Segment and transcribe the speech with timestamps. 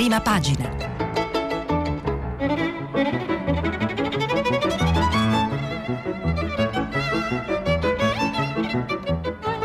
[0.00, 0.66] prima pagina.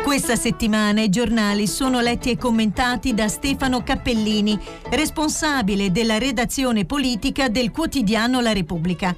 [0.04, 4.60] Questa settimana i giornali sono letti e commentati da Stefano Cappellini,
[4.90, 9.16] responsabile della redazione politica del quotidiano La Repubblica.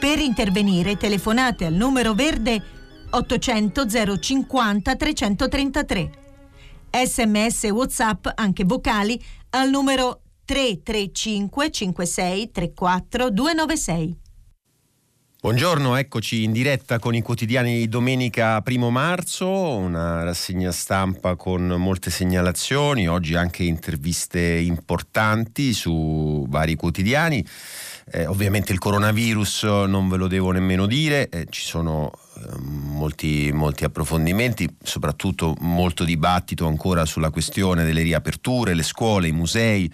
[0.00, 2.60] Per intervenire telefonate al numero verde
[3.08, 6.10] 800 050 333.
[6.90, 9.22] Sms WhatsApp anche vocali
[9.54, 14.20] al numero 335 56 34 296.
[15.42, 21.66] Buongiorno, eccoci in diretta con i quotidiani di domenica 1 marzo, una rassegna stampa con
[21.66, 27.44] molte segnalazioni, oggi anche interviste importanti su vari quotidiani.
[28.14, 33.50] Eh, ovviamente il coronavirus non ve lo devo nemmeno dire, eh, ci sono eh, molti,
[33.54, 39.90] molti, approfondimenti, soprattutto molto dibattito ancora sulla questione delle riaperture, le scuole, i musei.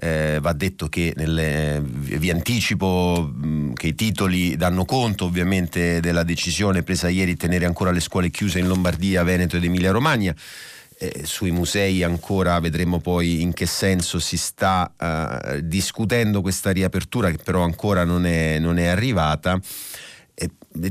[0.00, 6.24] Eh, va detto che nelle, vi anticipo mh, che i titoli danno conto ovviamente della
[6.24, 10.34] decisione presa ieri di tenere ancora le scuole chiuse in Lombardia, Veneto ed Emilia Romagna
[11.02, 17.30] eh, sui musei ancora vedremo poi in che senso si sta eh, discutendo questa riapertura
[17.30, 19.58] che però ancora non è, non è arrivata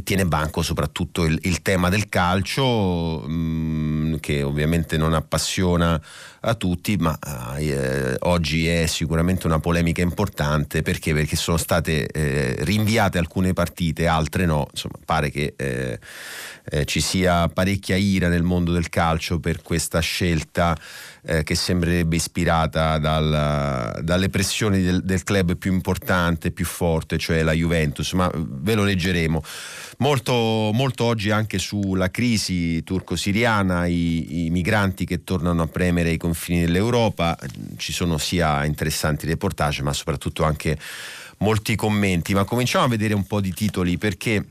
[0.03, 5.99] tiene banco soprattutto il, il tema del calcio mm, che ovviamente non appassiona
[6.41, 7.17] a tutti ma
[7.57, 14.05] eh, oggi è sicuramente una polemica importante perché, perché sono state eh, rinviate alcune partite
[14.05, 14.67] altre no.
[14.69, 15.99] Insomma pare che eh,
[16.71, 20.77] eh ci sia parecchia ira nel mondo del calcio per questa scelta
[21.29, 27.43] eh, che sembrerebbe ispirata dal, dalle pressioni del, del, club più importante, più forte, cioè
[27.43, 29.43] la Juventus, ma ve lo leggeremo.
[29.99, 30.33] Molto,
[30.73, 36.61] molto oggi anche sulla crisi turco-siriana, i, i migranti che tornano a premere i confini
[36.61, 37.37] dell'Europa,
[37.77, 40.79] ci sono sia interessanti reportage ma soprattutto anche
[41.39, 44.45] molti commenti, ma cominciamo a vedere un po' di titoli perché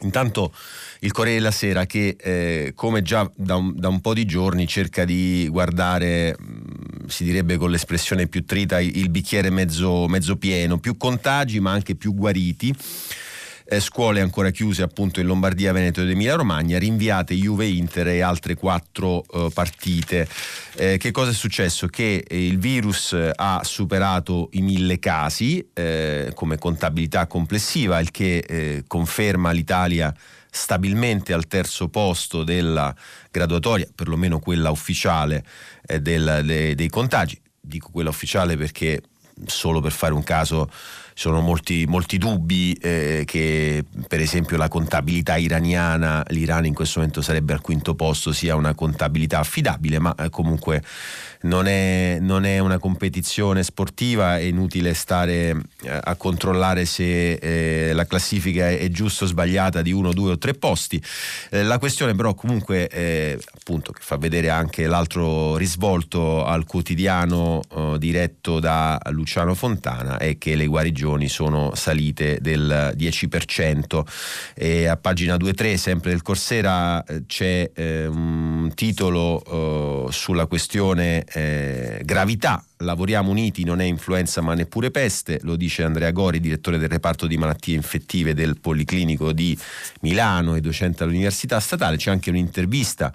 [0.00, 0.52] intanto
[1.00, 4.66] il Corriere della Sera che eh, come già da un, da un, po' di giorni
[4.66, 10.78] cerca di guardare, mm, si direbbe con l'espressione più trita, il bicchiere mezzo, mezzo pieno,
[10.78, 12.74] più contagi ma anche più guariti.
[13.72, 18.20] Eh, scuole ancora chiuse appunto in Lombardia, Veneto ed Emilia Romagna, rinviate Juve Inter e
[18.20, 20.26] altre quattro eh, partite.
[20.74, 21.86] Eh, che cosa è successo?
[21.86, 28.82] Che il virus ha superato i mille casi eh, come contabilità complessiva, il che eh,
[28.88, 30.12] conferma l'Italia
[30.50, 32.92] stabilmente al terzo posto della
[33.30, 35.44] graduatoria, perlomeno quella ufficiale
[35.86, 37.40] eh, del, de, dei contagi.
[37.60, 39.00] Dico quella ufficiale perché
[39.46, 40.68] solo per fare un caso
[41.20, 47.20] sono molti, molti dubbi eh, che per esempio la contabilità iraniana, l'Iran in questo momento
[47.20, 50.82] sarebbe al quinto posto, sia una contabilità affidabile, ma eh, comunque
[51.42, 57.92] non è, non è, una competizione sportiva, è inutile stare eh, a controllare se eh,
[57.92, 61.02] la classifica è, giusta o sbagliata di uno, due o tre posti.
[61.50, 67.62] Eh, la questione però comunque eh, appunto che fa vedere anche l'altro risvolto al quotidiano
[67.74, 74.02] eh, diretto da Luciano Fontana è che le guarigioni sono salite del 10%
[74.54, 82.64] e a pagina 2-3 sempre del Corsera eh, c'è un titolo sulla questione eh, gravità.
[82.78, 87.26] Lavoriamo uniti, non è influenza ma neppure peste, lo dice Andrea Gori, direttore del reparto
[87.26, 89.56] di malattie infettive del Policlinico di
[90.00, 91.96] Milano e docente all'Università Statale.
[91.96, 93.12] C'è anche un'intervista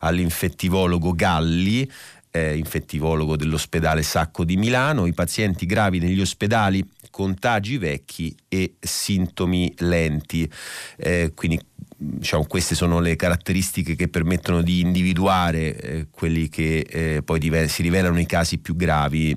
[0.00, 1.90] all'infettivologo Galli,
[2.30, 5.06] eh, infettivologo dell'ospedale Sacco di Milano.
[5.06, 10.46] I pazienti gravi negli ospedali, contagi vecchi e sintomi lenti.
[10.98, 11.58] Eh, quindi
[11.96, 17.68] diciamo, queste sono le caratteristiche che permettono di individuare eh, quelli che eh, poi dive-
[17.68, 19.34] si rivelano i casi più gravi.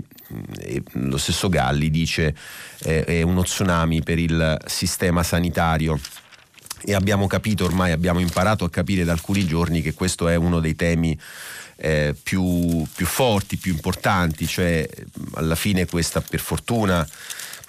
[0.59, 2.35] E lo stesso Galli dice
[2.83, 5.97] eh, è uno tsunami per il sistema sanitario
[6.83, 10.59] e abbiamo capito ormai, abbiamo imparato a capire da alcuni giorni che questo è uno
[10.59, 11.17] dei temi
[11.77, 14.87] eh, più, più, forti, più importanti, cioè
[15.35, 17.07] alla fine questa per fortuna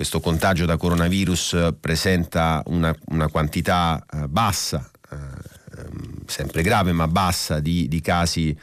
[0.00, 5.17] questo contagio da coronavirus presenta una, una quantità eh, bassa, eh,
[5.76, 8.56] ehm, sempre grave ma bassa di, di casi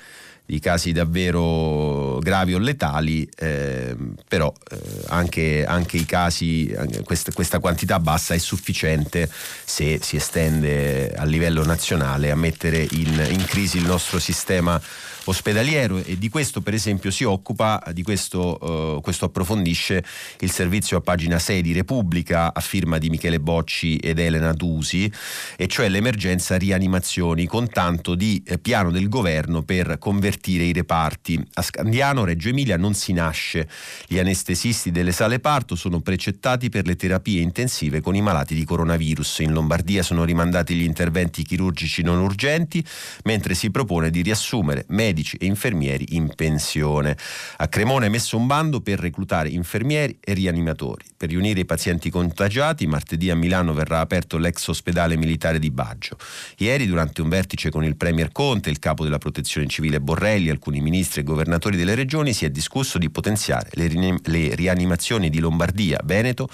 [0.47, 3.93] di casi davvero gravi o letali, eh,
[4.29, 6.73] però eh, anche, anche, i casi,
[7.03, 13.27] questa, questa, quantità bassa è sufficiente se si estende a livello nazionale a mettere in,
[13.29, 14.81] in crisi il nostro sistema
[15.29, 20.03] ospedaliero e di questo per esempio si occupa, di questo, uh, questo approfondisce
[20.39, 25.11] il servizio a pagina 6 di Repubblica a firma di Michele Bocci ed Elena Dusi,
[25.55, 31.45] e cioè l'emergenza rianimazioni con tanto di eh, piano del governo per convertire i reparti.
[31.55, 33.67] A Scandiano, Reggio Emilia, non si nasce.
[34.07, 38.63] Gli anestesisti delle sale parto sono precettati per le terapie intensive con i malati di
[38.63, 39.39] coronavirus.
[39.39, 42.83] In Lombardia sono rimandati gli interventi chirurgici non urgenti,
[43.23, 47.17] mentre si propone di riassumere medici e infermieri in pensione.
[47.57, 51.05] A Cremona è messo un bando per reclutare infermieri e rianimatori.
[51.15, 56.17] Per riunire i pazienti contagiati, martedì a Milano verrà aperto l'ex ospedale militare di Baggio.
[56.57, 60.81] Ieri, durante un vertice con il Premier Conte, il capo della protezione civile Borrelli, alcuni
[60.81, 65.99] ministri e governatori delle regioni, si è discusso di potenziare le, le rianimazioni di Lombardia,
[66.03, 66.49] Veneto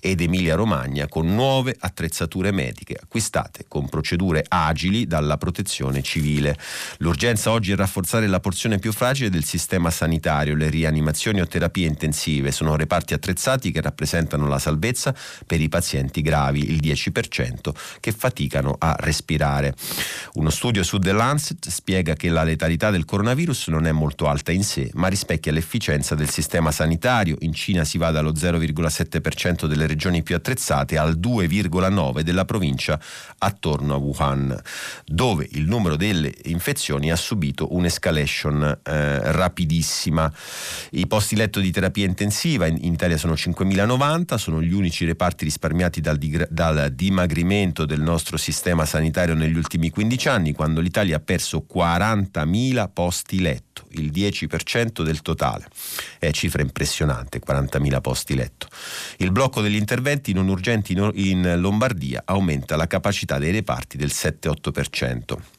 [0.00, 6.56] ed Emilia-Romagna con nuove attrezzature mediche acquistate con procedure agili dalla protezione civile.
[6.98, 7.76] L'urgenza oggi è
[8.08, 10.56] rafforzare la porzione più fragile del sistema sanitario.
[10.56, 15.14] Le rianimazioni o terapie intensive sono reparti attrezzati che rappresentano la salvezza
[15.46, 19.74] per i pazienti gravi, il 10%, che faticano a respirare.
[20.34, 24.52] Uno studio su The Lancet spiega che la letalità del coronavirus non è molto alta
[24.52, 27.36] in sé, ma rispecchia l'efficienza del sistema sanitario.
[27.40, 32.98] In Cina si va dallo 0,7% delle regioni più attrezzate al 2,9% della provincia
[33.38, 34.58] attorno a Wuhan,
[35.04, 40.32] dove il numero delle infezioni ha subito un'escalation eh, rapidissima.
[40.92, 45.44] I posti letto di terapia intensiva in, in Italia sono 5.090, sono gli unici reparti
[45.44, 46.18] risparmiati dal,
[46.48, 52.88] dal dimagrimento del nostro sistema sanitario negli ultimi 15 anni, quando l'Italia ha perso 40.000
[52.92, 55.66] posti letto, il 10% del totale.
[56.18, 58.68] È cifra impressionante, 40.000 posti letto.
[59.18, 65.57] Il blocco degli interventi non urgenti in Lombardia aumenta la capacità dei reparti del 7-8%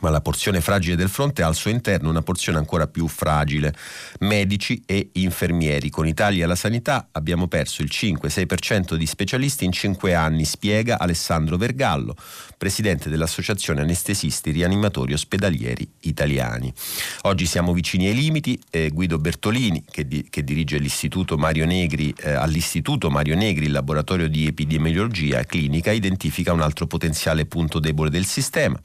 [0.00, 3.74] ma la porzione fragile del fronte ha al suo interno una porzione ancora più fragile,
[4.20, 5.90] medici e infermieri.
[5.90, 10.98] Con i tagli alla sanità abbiamo perso il 5-6% di specialisti in 5 anni, spiega
[10.98, 12.14] Alessandro Vergallo,
[12.58, 16.72] presidente dell'Associazione Anestesisti Rianimatori Ospedalieri Italiani.
[17.22, 22.14] Oggi siamo vicini ai limiti, eh, Guido Bertolini, che, di, che dirige l'Istituto Mario Negri,
[22.18, 28.10] eh, all'Istituto Mario Negri, il laboratorio di epidemiologia clinica, identifica un altro potenziale punto debole
[28.10, 28.78] del sistema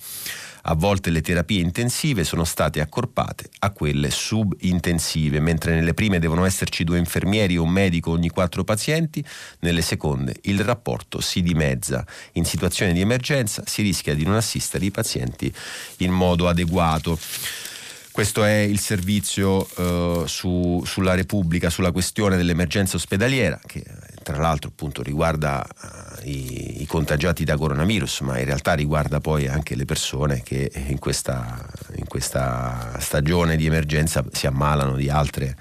[0.63, 6.45] a volte le terapie intensive sono state accorpate a quelle subintensive, mentre nelle prime devono
[6.45, 9.23] esserci due infermieri o un medico ogni quattro pazienti,
[9.59, 12.05] nelle seconde il rapporto si dimezza.
[12.33, 15.53] In situazioni di emergenza si rischia di non assistere i pazienti
[15.97, 17.17] in modo adeguato.
[18.11, 23.83] Questo è il servizio eh, su, sulla Repubblica, sulla questione dell'emergenza ospedaliera, che
[24.23, 29.47] tra l'altro appunto riguarda uh, i, i, contagiati da coronavirus, ma in realtà riguarda poi
[29.47, 35.55] anche le persone che in questa, in questa stagione di emergenza si ammalano di altre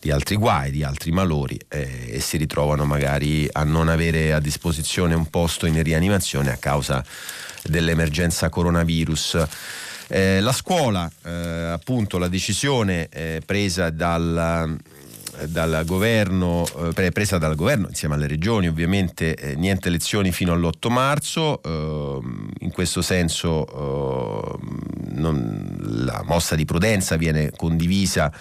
[0.00, 4.40] di altri guai, di altri malori eh, e si ritrovano magari a non avere a
[4.40, 7.04] disposizione un posto in rianimazione a causa
[7.64, 9.46] dell'emergenza coronavirus.
[10.08, 14.76] Eh, la scuola, eh, appunto, la decisione eh, presa dal,
[15.48, 16.66] dal governo,
[16.96, 22.50] eh, presa dal governo insieme alle regioni, ovviamente eh, niente lezioni fino all'8 marzo, ehm,
[22.60, 24.58] in questo senso
[25.12, 28.32] non, la mossa di prudenza viene condivisa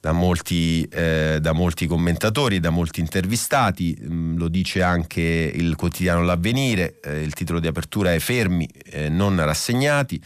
[0.00, 6.22] da molti, eh, da molti, commentatori, da molti intervistati, mm, lo dice anche il quotidiano
[6.22, 10.20] L'Avvenire, eh, il titolo di apertura è Fermi, eh, non rassegnati.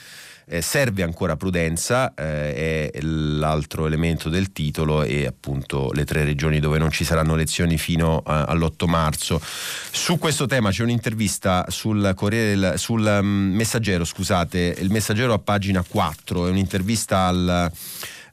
[0.53, 6.61] Eh, serve ancora prudenza, eh, è l'altro elemento del titolo e appunto le tre regioni
[6.61, 9.41] dove non ci saranno lezioni fino a, all'8 marzo.
[9.43, 15.83] Su questo tema c'è un'intervista sul, Corriere, sul um, Messaggero, scusate, il Messaggero a pagina
[15.83, 17.73] 4, è un'intervista al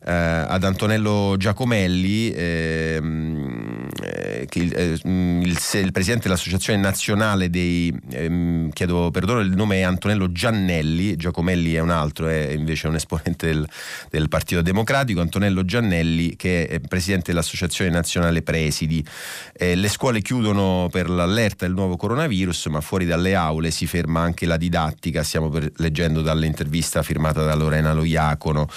[0.06, 8.70] eh, ad Antonello Giacomelli, ehm, eh, il, eh, il, il, presidente dell'Associazione Nazionale dei, ehm,
[8.72, 13.48] chiedo perdono, il nome è Antonello Giannelli, Giacomelli è un altro, è invece un esponente
[13.48, 13.68] del,
[14.10, 19.06] del Partito Democratico, Antonello Giannelli che è presidente dell'Associazione Nazionale Presidi.
[19.54, 24.22] Eh, le scuole chiudono per l'allerta del nuovo coronavirus, ma fuori dalle aule si ferma
[24.22, 28.68] anche la didattica, stiamo per, leggendo dall'intervista firmata da Lorena Loiacono.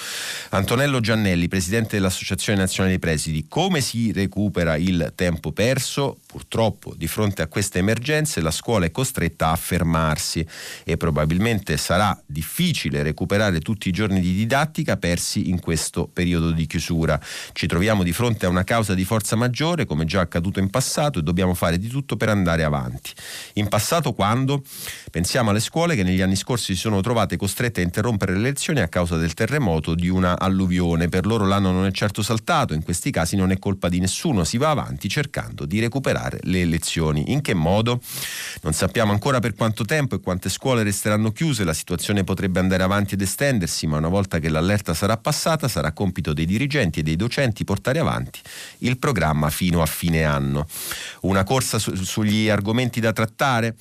[0.49, 1.11] Antonello Giannelli,
[1.47, 6.17] presidente dell'Associazione Nazionale dei Presidi, come si recupera il tempo perso?
[6.33, 10.43] Purtroppo di fronte a queste emergenze la scuola è costretta a fermarsi
[10.83, 16.65] e probabilmente sarà difficile recuperare tutti i giorni di didattica persi in questo periodo di
[16.65, 17.21] chiusura.
[17.51, 21.19] Ci troviamo di fronte a una causa di forza maggiore come già accaduto in passato
[21.19, 23.11] e dobbiamo fare di tutto per andare avanti.
[23.53, 24.63] In passato quando?
[25.11, 28.79] Pensiamo alle scuole che negli anni scorsi si sono trovate costrette a interrompere le lezioni
[28.79, 31.09] a causa del terremoto di una alluvione.
[31.09, 34.43] Per loro l'anno non è certo saltato, in questi casi non è colpa di nessuno,
[34.43, 37.31] si va avanti cercando di recuperare rinviare le elezioni.
[37.31, 38.01] In che modo?
[38.61, 42.83] Non sappiamo ancora per quanto tempo e quante scuole resteranno chiuse, la situazione potrebbe andare
[42.83, 47.03] avanti ed estendersi, ma una volta che l'allerta sarà passata sarà compito dei dirigenti e
[47.03, 48.39] dei docenti portare avanti
[48.79, 50.67] il programma fino a fine anno.
[51.21, 53.75] Una corsa su- sugli argomenti da trattare?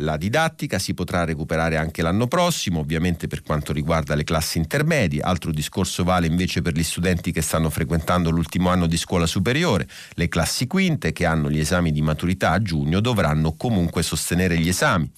[0.00, 5.22] La didattica si potrà recuperare anche l'anno prossimo, ovviamente per quanto riguarda le classi intermedie.
[5.22, 9.88] Altro discorso vale invece per gli studenti che stanno frequentando l'ultimo anno di scuola superiore.
[10.14, 14.68] Le classi quinte che hanno gli esami di maturità a giugno dovranno comunque sostenere gli
[14.68, 15.10] esami.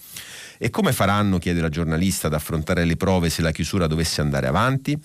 [0.63, 4.47] E come faranno, chiede la giornalista, ad affrontare le prove se la chiusura dovesse andare
[4.47, 4.99] avanti?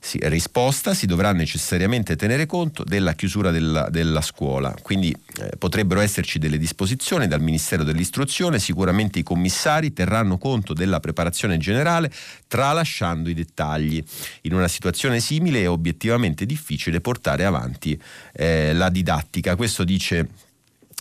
[0.00, 6.00] Si, risposta si dovrà necessariamente tenere conto della chiusura della, della scuola, quindi eh, potrebbero
[6.00, 12.10] esserci delle disposizioni dal Ministero dell'Istruzione, sicuramente i commissari terranno conto della preparazione generale
[12.48, 14.02] tralasciando i dettagli.
[14.42, 18.00] In una situazione simile è obiettivamente difficile portare avanti
[18.32, 20.48] eh, la didattica, questo dice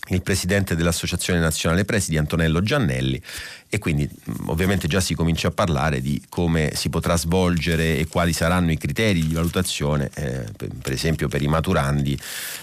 [0.07, 3.21] il presidente dell'Associazione Nazionale Presidi Antonello Giannelli
[3.69, 4.09] e quindi
[4.47, 8.77] ovviamente già si comincia a parlare di come si potrà svolgere e quali saranno i
[8.77, 12.17] criteri di valutazione, eh, per, esempio per i maturandi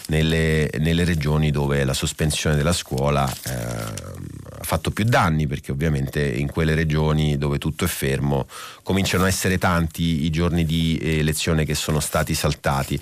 [0.09, 6.51] nelle, nelle, regioni dove la sospensione della scuola eh, fatto più danni, perché ovviamente in
[6.51, 8.47] quelle regioni dove tutto è fermo
[8.83, 13.01] cominciano a essere tanti i giorni di eh, lezione che sono stati saltati.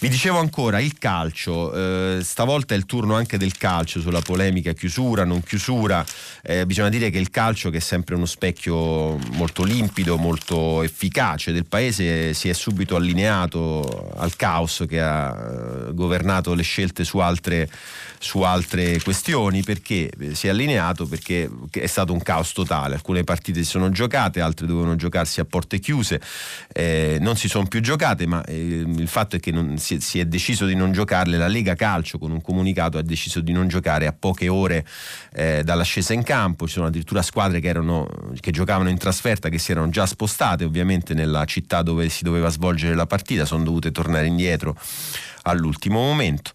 [0.00, 4.72] Vi dicevo ancora il calcio, eh, stavolta è il turno anche del calcio sulla polemica
[4.72, 6.04] chiusura, non chiusura,
[6.42, 11.52] eh, bisogna dire che il calcio che è sempre uno specchio molto limpido, molto efficace
[11.52, 17.18] del paese si è subito allineato al caos che ha eh, governato le scelte su
[17.18, 17.68] altre
[18.18, 22.94] su altre questioni perché si è allineato perché è stato un caos totale.
[22.94, 26.20] Alcune partite si sono giocate altre dovevano giocarsi a porte chiuse.
[26.72, 30.18] Eh, non si sono pino giocate ma eh, il fatto è che non, si, si,
[30.18, 31.36] è deciso di non giocarle.
[31.36, 34.84] La Lega Calcio con un comunicato ha deciso di non giocare a poche ore
[35.32, 36.66] eh, dall'ascesa in campo.
[36.66, 38.08] Ci sono addirittura squadre che, erano,
[38.40, 42.48] che giocavano in trasferta che si erano già spostate ovviamente nella città dove si doveva
[42.48, 43.44] svolgere la partita.
[43.44, 44.76] Sono dovute tornare indietro
[45.42, 46.52] all'ultimo momento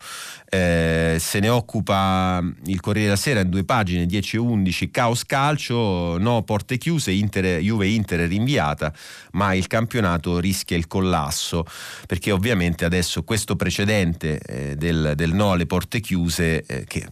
[0.54, 5.26] eh, se ne occupa il Corriere della Sera in due pagine 10 e 11 caos
[5.26, 8.94] calcio no porte chiuse Inter, Juve Inter è rinviata
[9.32, 11.66] ma il campionato rischia il collasso
[12.06, 17.08] perché ovviamente adesso questo precedente eh, del, del, no alle porte chiuse eh, che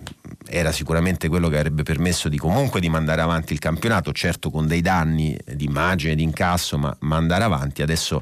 [0.47, 4.67] era sicuramente quello che avrebbe permesso di comunque di mandare avanti il campionato certo con
[4.67, 8.21] dei danni di immagine di incasso ma mandare avanti adesso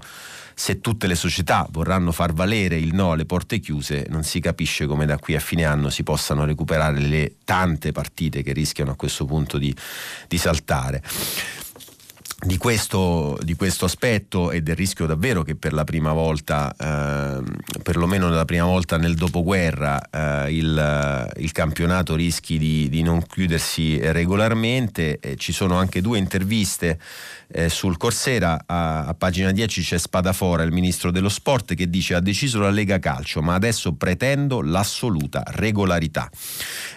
[0.60, 4.88] se tutte le società vorranno far valere il no alle porte chiuse, non si capisce
[4.88, 8.96] come da qui a fine anno si possano recuperare le tante partite che rischiano a
[8.96, 9.74] questo punto di,
[10.28, 11.02] di saltare.
[12.42, 17.44] Di questo, di questo, aspetto e del rischio davvero che per la prima volta, eh,
[17.84, 24.00] perlomeno la prima volta nel dopoguerra, eh, il, il, campionato rischi di, di non chiudersi
[24.00, 25.20] regolarmente.
[25.20, 26.98] Eh, ci sono anche due interviste
[27.50, 32.16] eh, sul Corsera, a, a, pagina 10 c'è Spadafora, il ministro dello sport, che dice
[32.16, 36.30] ha deciso la Lega Calcio, ma adesso pretendo l'assoluta regolarità.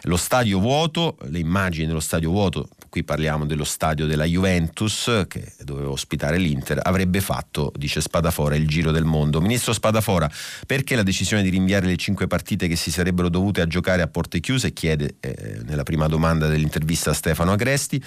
[0.02, 5.54] Lo stadio vuoto, le immagini dello stadio vuoto, qui parliamo dello stadio della Juventus che
[5.64, 9.40] doveva ospitare l'Inter, avrebbe fatto, dice Spadafora, il giro del mondo.
[9.40, 10.30] Ministro Spadafora,
[10.66, 14.08] perché la decisione di rinviare le cinque partite che si sarebbero dovute a giocare a
[14.08, 14.74] porte chiuse?
[14.74, 17.98] chiede eh, nella prima domanda dell'intervista a Stefano Agresti.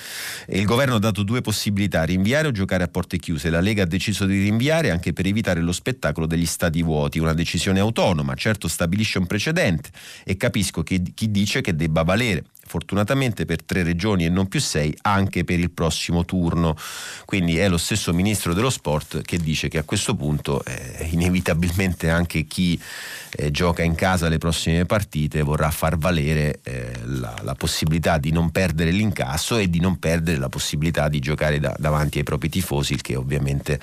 [0.49, 3.49] Il governo ha dato due possibilità, rinviare o giocare a porte chiuse.
[3.49, 7.33] La Lega ha deciso di rinviare anche per evitare lo spettacolo degli stadi vuoti, una
[7.33, 9.89] decisione autonoma, certo stabilisce un precedente
[10.23, 14.59] e capisco che, chi dice che debba valere fortunatamente per tre regioni e non più
[14.59, 16.75] sei anche per il prossimo turno.
[17.25, 22.09] Quindi è lo stesso ministro dello sport che dice che a questo punto eh, inevitabilmente
[22.09, 22.79] anche chi
[23.37, 28.31] eh, gioca in casa le prossime partite vorrà far valere eh, la, la, possibilità di
[28.31, 32.49] non perdere l'incasso e di non perdere la possibilità di giocare da, davanti ai propri
[32.49, 33.79] tifosi, il che ovviamente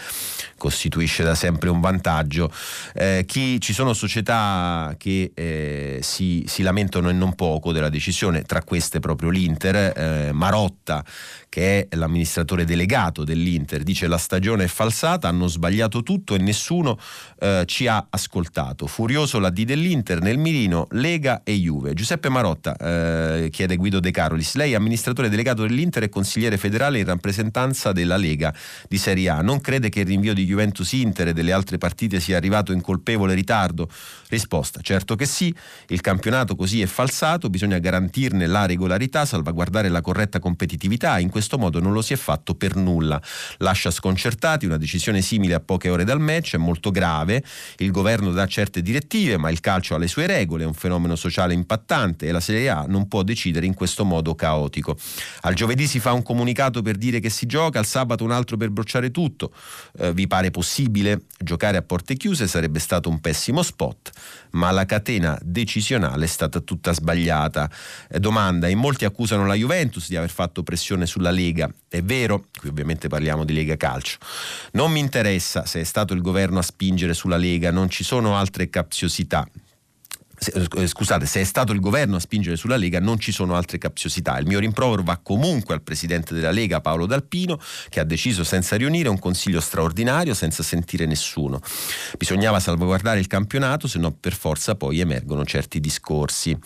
[0.57, 2.53] costituisce da sempre un vantaggio.
[2.95, 8.43] Eh, chi, ci sono società che eh, si, si lamentano e non poco della decisione,
[8.43, 9.93] tra queste proprio l'Inter.
[9.95, 11.05] Eh, Marotta
[11.53, 16.99] che è l'amministratore delegato dell'Inter, dice la stagione è falsata, hanno sbagliato tutto e nessuno
[17.39, 18.87] eh, ci ha ascoltato.
[18.87, 21.93] Furioso la D dell'Inter nel mirino Lega e Juve.
[21.93, 27.01] Giuseppe Marotta eh, chiede Guido De Carolis, lei è amministratore delegato dell'Inter e consigliere federale
[27.01, 28.55] in rappresentanza della Lega
[28.89, 29.43] di Serie A.
[29.43, 33.35] Non crede che il rinvio di Juventus-Inter e delle altre partite sia arrivato in colpevole
[33.35, 33.91] ritardo?
[34.29, 35.55] Risposta, certo che sì,
[35.89, 41.59] il campionato così è falsato, bisogna garantirne la regolarità, salvaguardare la corretta competitività, in questo
[41.59, 43.21] modo non lo si è fatto per nulla.
[43.59, 47.43] Lascia sconcertati, una decisione simile a poche ore dal match è molto grave,
[47.79, 51.17] il governo dà certe direttive, ma il calcio ha le sue regole, è un fenomeno
[51.17, 54.97] sociale impattante e la Serie A non può decidere in questo modo caotico.
[55.43, 58.57] Al giovedì si fa un comunicato per dire che si gioca, al sabato un altro
[58.57, 59.53] per bruciare tutto.
[59.99, 61.23] Eh, vi pare possibile?
[61.39, 64.11] Giocare a porte chiuse sarebbe stato un pessimo spot
[64.53, 67.71] ma la catena decisionale è stata tutta sbagliata.
[68.09, 71.73] Eh, domanda, in molti accusano la Juventus di aver fatto pressione sulla Lega.
[71.89, 74.19] È vero, qui ovviamente parliamo di Lega Calcio.
[74.73, 78.37] Non mi interessa se è stato il governo a spingere sulla Lega, non ci sono
[78.37, 79.47] altre capziosità.
[80.55, 83.79] Eh, scusate, se è stato il governo a spingere sulla Lega non ci sono altre
[83.79, 84.39] capziosità.
[84.39, 88.77] Il mio rimprovero va comunque al presidente della Lega Paolo D'Alpino che ha deciso senza
[88.77, 91.61] riunire un consiglio straordinario senza sentire nessuno.
[92.19, 96.57] Bisognava salvaguardare il campionato, se no per forza poi emergono certi discorsi.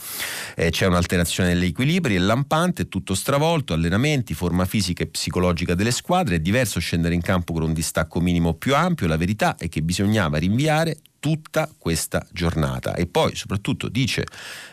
[0.54, 5.74] Eh, c'è un'alterazione degli equilibri, è lampante, è tutto stravolto, allenamenti, forma fisica e psicologica
[5.74, 9.56] delle squadre, è diverso scendere in campo con un distacco minimo più ampio, la verità
[9.56, 12.94] è che bisognava rinviare tutta questa giornata.
[12.94, 14.24] E poi soprattutto dice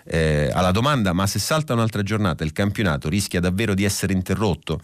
[0.06, 4.80] eh, alla domanda ma se salta un'altra giornata il campionato rischia davvero di essere interrotto?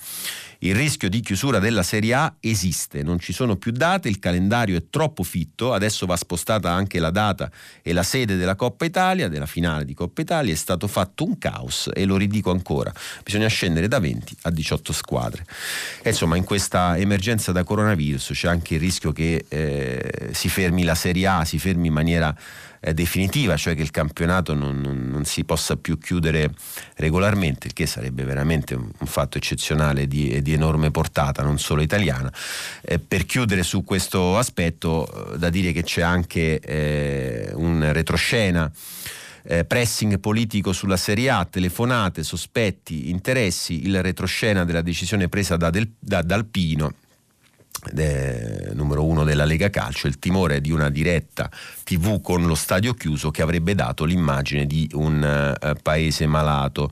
[0.62, 4.76] Il rischio di chiusura della Serie A esiste, non ci sono più date, il calendario
[4.76, 7.50] è troppo fitto, adesso va spostata anche la data
[7.82, 11.38] e la sede della Coppa Italia, della finale di Coppa Italia, è stato fatto un
[11.38, 12.92] caos e lo ridico ancora,
[13.24, 15.46] bisogna scendere da 20 a 18 squadre.
[16.02, 20.84] E insomma in questa emergenza da coronavirus c'è anche il rischio che eh, si fermi
[20.84, 22.36] la Serie A, si fermi in maniera
[22.80, 26.54] eh, definitiva, cioè che il campionato non, non, non, si possa più chiudere
[26.96, 31.82] regolarmente, il che sarebbe veramente un, un fatto eccezionale di, di, enorme portata, non solo
[31.82, 32.32] italiana.
[32.82, 38.72] Eh, per chiudere su questo aspetto, eh, da dire che c'è anche eh, un retroscena.
[39.42, 45.70] Eh, pressing politico sulla Serie A, telefonate, sospetti, interessi, il retroscena della decisione presa da,
[45.70, 46.94] Del, da D'Alpino
[47.92, 51.50] De, numero uno della Lega Calcio, il timore di una diretta
[51.90, 56.92] TV con lo stadio chiuso che avrebbe dato l'immagine di un uh, paese malato.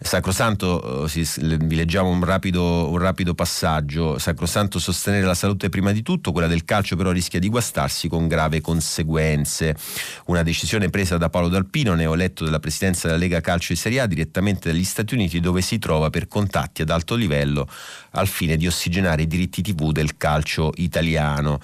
[0.00, 5.92] Sacrosanto, uh, si, vi leggiamo un rapido, un rapido, passaggio, Sacrosanto sostenere la salute prima
[5.92, 9.76] di tutto, quella del calcio però rischia di guastarsi con grave conseguenze.
[10.26, 14.06] Una decisione presa da Paolo D'Alpino, neoeletto della presidenza della Lega Calcio di Serie A,
[14.06, 17.68] direttamente dagli Stati Uniti dove si trova per contatti ad alto livello
[18.10, 21.60] al fine di ossigenare i diritti TV del calcio italiano.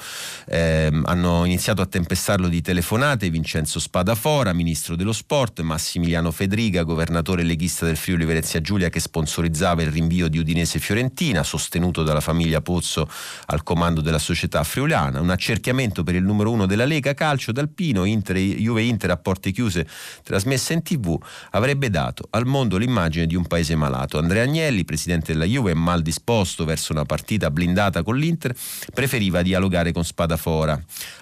[0.47, 7.43] Eh, hanno iniziato a tempestarlo di telefonate Vincenzo Spadafora, ministro dello sport, Massimiliano Fedriga, governatore
[7.43, 12.61] leghista del Friuli Venezia Giulia che sponsorizzava il rinvio di Udinese Fiorentina, sostenuto dalla famiglia
[12.61, 13.09] Pozzo
[13.47, 18.05] al comando della società friulana, un accerchiamento per il numero uno della Lega Calcio d'Alpino,
[18.05, 19.89] Inter, Juve Inter a porte chiuse
[20.23, 21.19] trasmessa in tv,
[21.53, 24.19] avrebbe dato al mondo l'immagine di un paese malato.
[24.19, 28.55] Andrea Agnelli, presidente della Juve, mal disposto verso una partita blindata con l'Inter,
[28.93, 30.79] preferiva dialogare con Spadafora.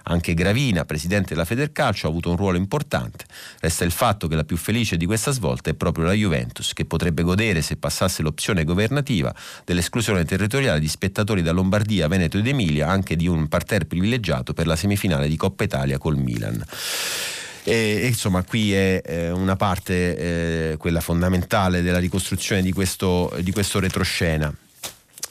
[0.09, 3.25] Anche Gravina, presidente della Federcalcio, ha avuto un ruolo importante.
[3.61, 6.85] Resta il fatto che la più felice di questa svolta è proprio la Juventus, che
[6.85, 12.89] potrebbe godere, se passasse l'opzione governativa, dell'esclusione territoriale di spettatori da Lombardia, Veneto ed Emilia,
[12.89, 16.65] anche di un parterre privilegiato per la semifinale di Coppa Italia col Milan.
[17.63, 23.51] E, insomma qui è eh, una parte, eh, quella fondamentale della ricostruzione di questo, di
[23.51, 24.55] questo retroscena.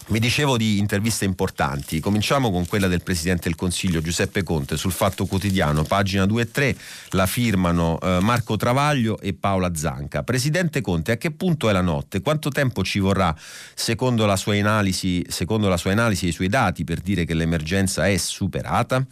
[0.08, 4.92] Vi dicevo di interviste importanti, cominciamo con quella del Presidente del Consiglio Giuseppe Conte sul
[4.92, 6.76] Fatto Quotidiano, pagina 2 e 3,
[7.10, 10.22] la firmano eh, Marco Travaglio e Paola Zanca.
[10.22, 12.22] Presidente Conte, a che punto è la notte?
[12.22, 13.36] Quanto tempo ci vorrà,
[13.74, 17.34] secondo la sua analisi, secondo la sua analisi e i suoi dati, per dire che
[17.34, 19.04] l'emergenza è superata?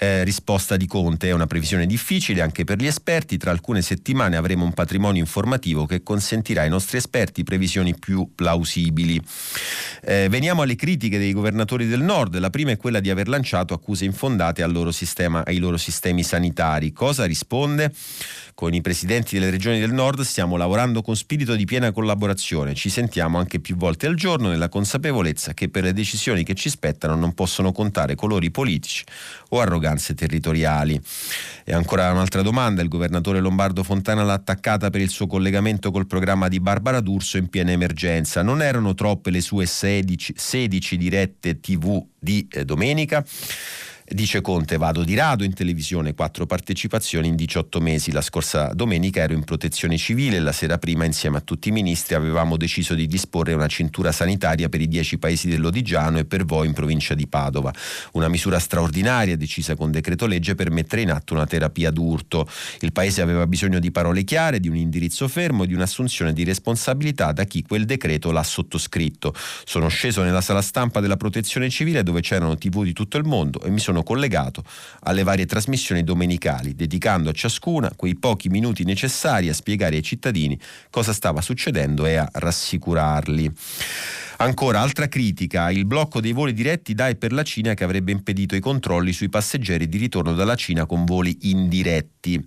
[0.00, 3.36] Eh, risposta di Conte è una previsione difficile anche per gli esperti.
[3.36, 9.20] Tra alcune settimane avremo un patrimonio informativo che consentirà ai nostri esperti previsioni più plausibili.
[10.02, 12.38] Eh, veniamo alle critiche dei governatori del nord.
[12.38, 16.92] La prima è quella di aver lanciato accuse infondate loro sistema, ai loro sistemi sanitari.
[16.92, 17.92] Cosa risponde?
[18.58, 22.88] Con i presidenti delle regioni del nord stiamo lavorando con spirito di piena collaborazione, ci
[22.88, 27.14] sentiamo anche più volte al giorno nella consapevolezza che per le decisioni che ci spettano
[27.14, 29.04] non possono contare colori politici
[29.50, 31.00] o arroganze territoriali.
[31.62, 36.08] E ancora un'altra domanda, il governatore Lombardo Fontana l'ha attaccata per il suo collegamento col
[36.08, 38.42] programma di Barbara D'Urso in piena emergenza.
[38.42, 43.24] Non erano troppe le sue 16, 16 dirette TV di eh, domenica?
[44.10, 48.10] Dice Conte, vado di rado in televisione, quattro partecipazioni in 18 mesi.
[48.10, 52.14] La scorsa domenica ero in protezione civile, la sera prima insieme a tutti i ministri
[52.14, 56.68] avevamo deciso di disporre una cintura sanitaria per i dieci paesi dell'Odigiano e per voi
[56.68, 57.70] in provincia di Padova.
[58.12, 62.48] Una misura straordinaria decisa con decreto legge per mettere in atto una terapia d'urto.
[62.80, 66.44] Il paese aveva bisogno di parole chiare, di un indirizzo fermo e di un'assunzione di
[66.44, 69.34] responsabilità da chi quel decreto l'ha sottoscritto.
[69.64, 73.60] Sono sceso nella sala stampa della protezione civile dove c'erano tv di tutto il mondo
[73.60, 74.62] e mi sono sono collegato
[75.00, 80.58] alle varie trasmissioni domenicali, dedicando a ciascuna quei pochi minuti necessari a spiegare ai cittadini
[80.90, 83.52] cosa stava succedendo e a rassicurarli.
[84.40, 88.12] Ancora, altra critica, il blocco dei voli diretti da e per la Cina che avrebbe
[88.12, 92.40] impedito i controlli sui passeggeri di ritorno dalla Cina con voli indiretti.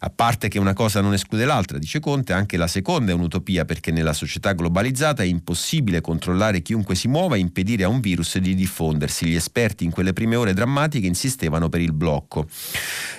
[0.00, 3.64] A parte che una cosa non esclude l'altra, dice Conte, anche la seconda è un'utopia
[3.64, 8.38] perché nella società globalizzata è impossibile controllare chiunque si muova e impedire a un virus
[8.38, 9.26] di diffondersi.
[9.26, 12.46] Gli esperti in quelle prime ore drammatiche insistevano per il blocco.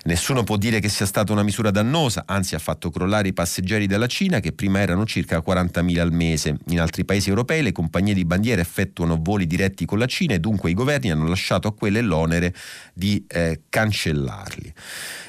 [0.05, 3.85] Nessuno può dire che sia stata una misura dannosa, anzi ha fatto crollare i passeggeri
[3.85, 6.57] dalla Cina che prima erano circa 40.000 al mese.
[6.67, 10.35] In altri paesi europei le compagnie compagnie di bandiera effettuano voli diretti con la Cina
[10.35, 12.53] e dunque i governi hanno lasciato a quelle l'onere
[12.93, 14.73] di eh, cancellarli.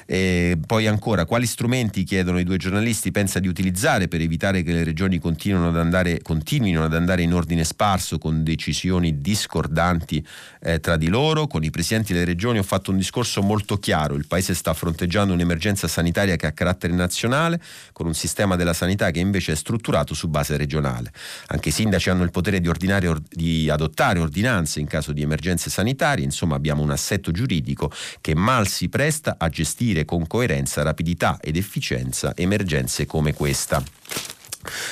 [0.06, 4.72] E poi ancora, quali strumenti chiedono i due giornalisti pensa di utilizzare per evitare che
[4.72, 10.24] le regioni continuino ad andare, continuino ad andare in ordine sparso con decisioni discordanti
[10.60, 11.46] eh, tra di loro?
[11.46, 15.32] Con i presidenti delle regioni ho fatto un discorso molto chiaro, il Paese sta fronteggiando
[15.32, 17.60] un'emergenza sanitaria che ha carattere nazionale,
[17.92, 21.12] con un sistema della sanità che invece è strutturato su base regionale.
[21.46, 25.70] Anche i sindaci hanno il potere di, or- di adottare ordinanze in caso di emergenze
[25.70, 27.90] sanitarie, insomma abbiamo un assetto giuridico
[28.20, 33.82] che mal si presta a gestire gestire con coerenza, rapidità ed efficienza emergenze come questa.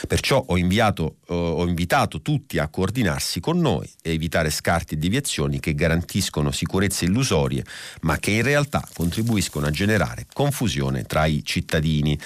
[0.07, 4.97] Perciò ho, inviato, eh, ho, invitato tutti a coordinarsi con noi e evitare scarti e
[4.99, 7.65] deviazioni che garantiscono sicurezze illusorie,
[8.03, 12.19] ma che in realtà contribuiscono a generare confusione tra i cittadini.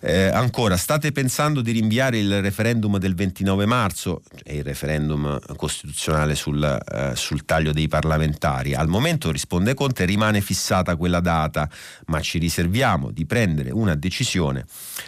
[0.00, 6.34] Eh, ancora, state pensando di rinviare il referendum del 29 marzo, è il referendum costituzionale
[6.34, 8.74] sul, eh, sul taglio dei parlamentari.
[8.74, 11.68] Al momento, risponde Conte, rimane fissata quella data,
[12.06, 14.66] ma ci riserviamo di prendere una decisione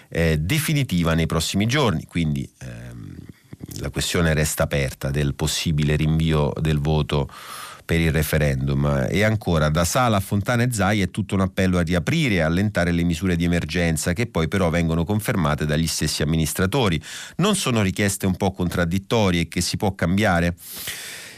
[0.09, 3.17] eh, definitiva nei prossimi giorni, quindi ehm,
[3.79, 7.29] la questione resta aperta del possibile rinvio del voto
[7.91, 9.09] per il referendum.
[9.11, 12.41] E ancora, da Sala a Fontana e Zai è tutto un appello a riaprire e
[12.41, 17.03] allentare le misure di emergenza che poi però vengono confermate dagli stessi amministratori.
[17.39, 20.55] Non sono richieste un po' contraddittorie che si può cambiare?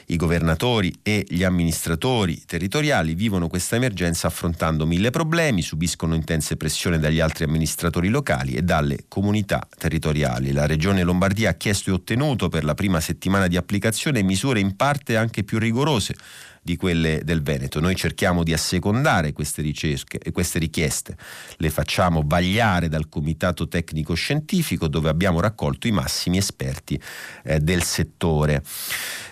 [0.06, 6.98] I governatori e gli amministratori territoriali vivono questa emergenza affrontando mille problemi, subiscono intense pressioni
[6.98, 10.52] dagli altri amministratori locali e dalle comunità territoriali.
[10.52, 14.76] La Regione Lombardia ha chiesto e ottenuto per la prima settimana di applicazione misure in
[14.76, 16.14] parte anche più rigorose
[16.64, 17.80] di quelle del Veneto.
[17.80, 21.16] Noi cerchiamo di assecondare queste, ricerche, queste richieste,
[21.56, 27.00] le facciamo vagliare dal Comitato Tecnico Scientifico dove abbiamo raccolto i massimi esperti
[27.42, 28.62] eh, del settore.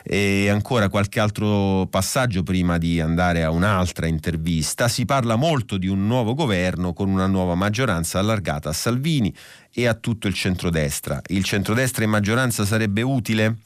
[0.02, 4.88] E ancora qualche altro passaggio prima di andare a un'altra intervista.
[4.88, 9.32] Si parla molto di un nuovo governo con una nuova maggioranza allargata a Salvini
[9.72, 11.22] e a tutto il centrodestra.
[11.28, 13.58] Il centrodestra in maggioranza sarebbe utile?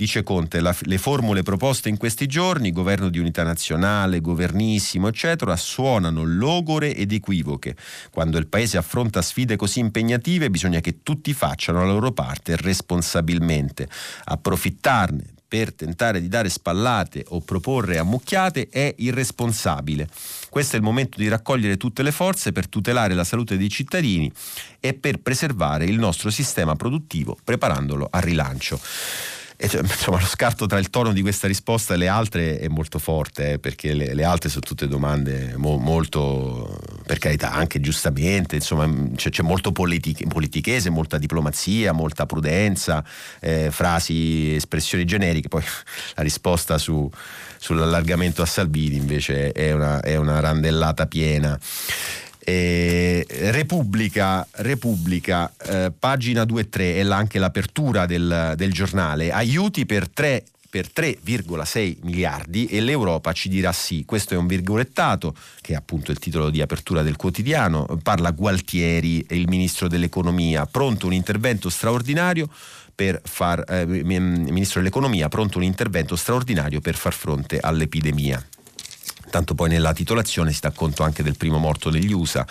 [0.00, 5.54] Dice Conte, la, le formule proposte in questi giorni, governo di unità nazionale, governissimo, eccetera,
[5.56, 7.76] suonano logore ed equivoche.
[8.10, 13.90] Quando il Paese affronta sfide così impegnative bisogna che tutti facciano la loro parte responsabilmente.
[14.24, 20.08] Approfittarne per tentare di dare spallate o proporre ammucchiate è irresponsabile.
[20.48, 24.32] Questo è il momento di raccogliere tutte le forze per tutelare la salute dei cittadini
[24.80, 28.80] e per preservare il nostro sistema produttivo preparandolo al rilancio.
[29.68, 32.98] Cioè, insomma, lo scarto tra il tono di questa risposta e le altre è molto
[32.98, 38.54] forte, eh, perché le, le, altre sono tutte domande mo, molto, per carità, anche giustamente,
[38.54, 43.04] insomma, mm, c'è, c'è molto politic- politichese, molta diplomazia, molta prudenza,
[43.40, 45.62] eh, frasi, espressioni generiche, poi
[46.14, 47.10] la risposta su,
[47.58, 51.58] sull'allargamento a Salvini invece è una, è una randellata piena.
[52.50, 59.30] Eh, Repubblica, Repubblica eh, pagina 2 e 3 è anche l'apertura del, del giornale.
[59.30, 64.04] Aiuti per tre per 3,6 miliardi e l'Europa ci dirà sì.
[64.04, 67.86] Questo è un virgolettato, che è appunto il titolo di apertura del quotidiano.
[68.02, 72.48] Parla Gualtieri, il ministro dell'economia, pronto un intervento straordinario
[72.94, 78.44] per far, eh, ministro dell'economia, pronto un intervento straordinario per far fronte all'epidemia
[79.30, 82.46] tanto poi nella titolazione si dà conto anche del primo morto negli USA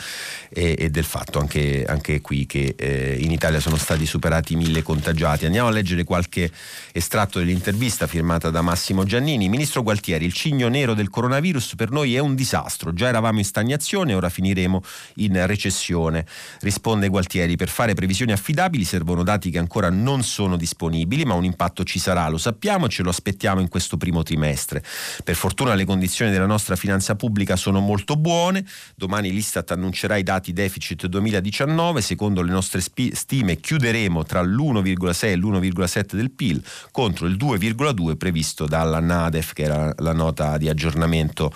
[0.49, 4.81] e, e del fatto anche, anche qui che eh, in Italia sono stati superati mille
[4.81, 5.45] contagiati.
[5.45, 6.49] Andiamo a leggere qualche
[6.91, 9.49] estratto dell'intervista firmata da Massimo Giannini.
[9.49, 12.93] Ministro Gualtieri, il cigno nero del coronavirus per noi è un disastro.
[12.93, 14.81] Già eravamo in stagnazione, ora finiremo
[15.15, 16.25] in recessione.
[16.61, 21.43] Risponde Gualtieri, per fare previsioni affidabili servono dati che ancora non sono disponibili, ma un
[21.43, 24.83] impatto ci sarà, lo sappiamo e ce lo aspettiamo in questo primo trimestre.
[25.23, 28.63] Per fortuna le condizioni della nostra nostra finanza pubblica sono molto buone.
[28.95, 32.01] Domani l'Istat annuncerà i dati deficit 2019.
[32.01, 38.67] Secondo le nostre stime chiuderemo tra l'1,6 e l'1,7 del PIL contro il 2,2 previsto
[38.67, 41.51] dalla NADEF, che era la nota di aggiornamento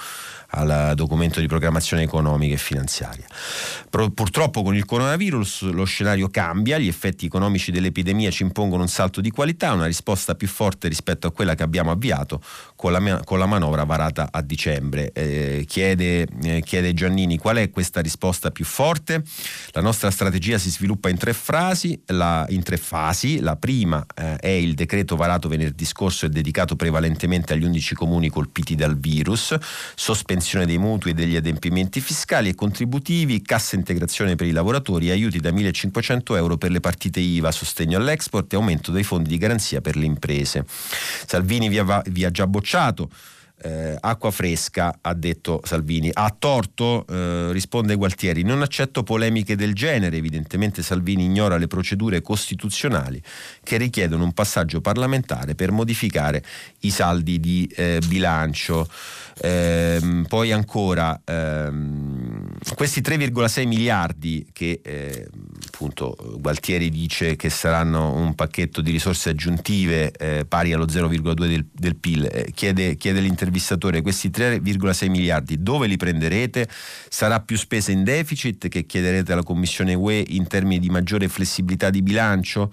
[0.55, 3.25] al documento di programmazione economica e finanziaria.
[3.89, 9.21] Purtroppo con il coronavirus lo scenario cambia, gli effetti economici dell'epidemia ci impongono un salto
[9.21, 12.41] di qualità, una risposta più forte rispetto a quella che abbiamo avviato
[12.75, 15.11] con la, con la manovra varata a dicembre.
[15.11, 19.23] Eh, chiede, eh, chiede, Giannini qual è questa risposta più forte.
[19.71, 23.39] La nostra strategia si sviluppa in tre, frasi, la, in tre fasi.
[23.39, 28.29] La prima eh, è il decreto varato venerdì scorso e dedicato prevalentemente agli 11 comuni
[28.29, 29.55] colpiti dal virus,
[29.95, 35.09] sospensione sospensione dei mutui e degli adempimenti fiscali e contributivi, cassa integrazione per i lavoratori,
[35.09, 39.37] aiuti da 1.500 euro per le partite IVA, sostegno all'export e aumento dei fondi di
[39.37, 40.65] garanzia per le imprese.
[40.67, 43.09] Salvini vi ha, vi ha già bocciato
[43.63, 46.09] eh, acqua fresca, ha detto Salvini.
[46.11, 48.43] Ha torto, eh, risponde Gualtieri.
[48.43, 50.17] Non accetto polemiche del genere.
[50.17, 53.21] Evidentemente Salvini ignora le procedure costituzionali
[53.63, 56.43] che richiedono un passaggio parlamentare per modificare
[56.79, 58.87] i saldi di eh, bilancio.
[59.41, 65.27] Ehm, poi ancora ehm, questi 3,6 miliardi che eh,
[65.65, 71.65] appunto Gualtieri dice che saranno un pacchetto di risorse aggiuntive eh, pari allo 0,2 del,
[71.71, 76.67] del PIL, eh, chiede, chiede l'intervistatore questi 3,6 miliardi dove li prenderete?
[77.09, 81.89] Sarà più spesa in deficit che chiederete alla Commissione UE in termini di maggiore flessibilità
[81.89, 82.71] di bilancio?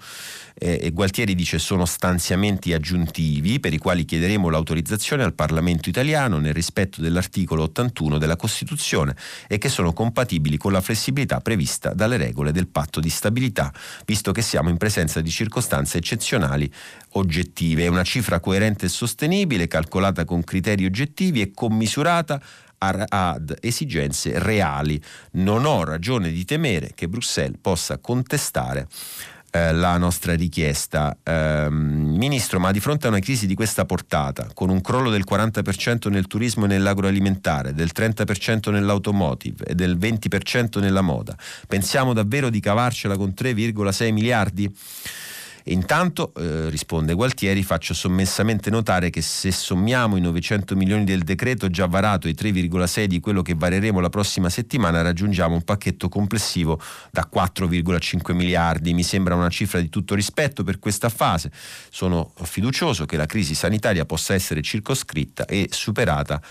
[0.55, 6.53] Eh, Gualtieri dice sono stanziamenti aggiuntivi per i quali chiederemo l'autorizzazione al Parlamento italiano nel
[6.53, 9.15] rispetto dell'articolo 81 della Costituzione
[9.47, 13.73] e che sono compatibili con la flessibilità prevista dalle regole del patto di stabilità,
[14.05, 16.71] visto che siamo in presenza di circostanze eccezionali
[17.11, 17.85] oggettive.
[17.85, 22.41] È una cifra coerente e sostenibile, calcolata con criteri oggettivi e commisurata
[22.83, 25.01] ad esigenze reali.
[25.33, 28.87] Non ho ragione di temere che Bruxelles possa contestare
[29.51, 31.15] eh, la nostra richiesta.
[31.23, 35.23] Eh, Ministro, ma di fronte a una crisi di questa portata, con un crollo del
[35.29, 41.35] 40% nel turismo e nell'agroalimentare, del 30% nell'automotive e del 20% nella moda,
[41.67, 44.73] pensiamo davvero di cavarcela con 3,6 miliardi?
[45.65, 51.69] Intanto, eh, risponde Gualtieri, faccio sommessamente notare che se sommiamo i 900 milioni del decreto
[51.69, 56.09] già varato e i 3,6 di quello che vareremo la prossima settimana, raggiungiamo un pacchetto
[56.09, 56.79] complessivo
[57.11, 58.93] da 4,5 miliardi.
[58.93, 61.51] Mi sembra una cifra di tutto rispetto per questa fase.
[61.89, 66.41] Sono fiducioso che la crisi sanitaria possa essere circoscritta e superata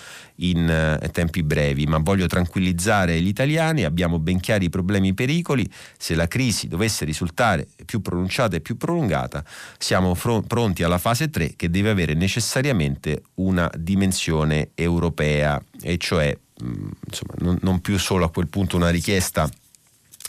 [0.40, 5.10] in eh, tempi brevi, ma voglio tranquillizzare gli italiani, abbiamo ben chiari i problemi e
[5.10, 9.44] i pericoli, se la crisi dovesse risultare più pronunciata e più prolungata,
[9.78, 16.36] siamo fr- pronti alla fase 3 che deve avere necessariamente una dimensione europea, e cioè
[16.60, 19.48] mh, mm, insomma, non, non più solo a quel punto una richiesta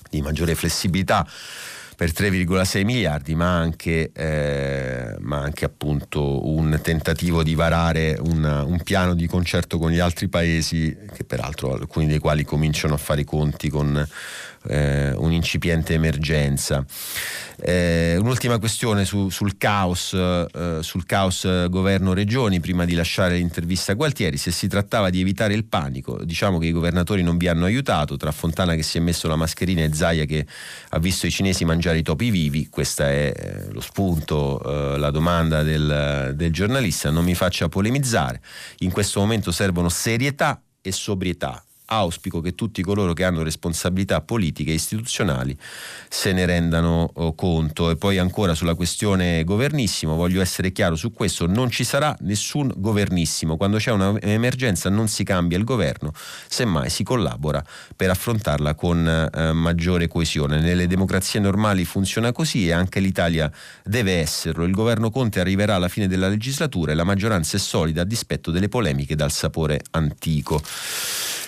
[0.10, 1.26] di maggiore flessibilità
[2.02, 8.82] per 3,6 miliardi, ma anche, eh, ma anche appunto un tentativo di varare un, un,
[8.82, 13.22] piano di concerto con gli altri paesi, che peraltro alcuni dei quali cominciano a fare
[13.22, 14.04] i conti con
[14.68, 16.86] eh, un'incipiente emergenza.
[17.64, 23.96] Eh, un'ultima questione su, sul caos, eh, sul caos governo-regioni, prima di lasciare l'intervista a
[23.96, 27.66] Gualtieri, se si trattava di evitare il panico, diciamo che i governatori non vi hanno
[27.66, 30.46] aiutato, tra Fontana che si è messo la mascherina e Zaia che
[30.90, 34.62] ha visto i cinesi mangiare i topi vivi, questo è eh, lo spunto,
[34.94, 38.42] eh, la domanda del, del giornalista, non mi faccia polemizzare,
[38.80, 44.72] in questo momento servono serietà e sobrietà auspico che tutti coloro che hanno responsabilità politiche
[44.72, 45.58] e istituzionali
[46.10, 47.90] se ne rendano oh, conto.
[47.90, 52.72] E poi ancora sulla questione governissimo, voglio essere chiaro su questo, non ci sarà nessun
[52.76, 53.58] governissimo.
[53.58, 56.14] Quando c'è un'emergenza non si cambia il governo,
[56.48, 57.64] semmai si collabora
[57.96, 60.62] per affrontarla con eh, maggiore coesione.
[60.62, 63.52] Nelle democrazie normali funziona così e anche l'Italia
[63.84, 64.64] deve esserlo.
[64.64, 68.52] Il governo Conte arriverà alla fine della legislatura e la maggioranza è solida a dispetto
[68.52, 70.62] delle polemiche dal sapore antico.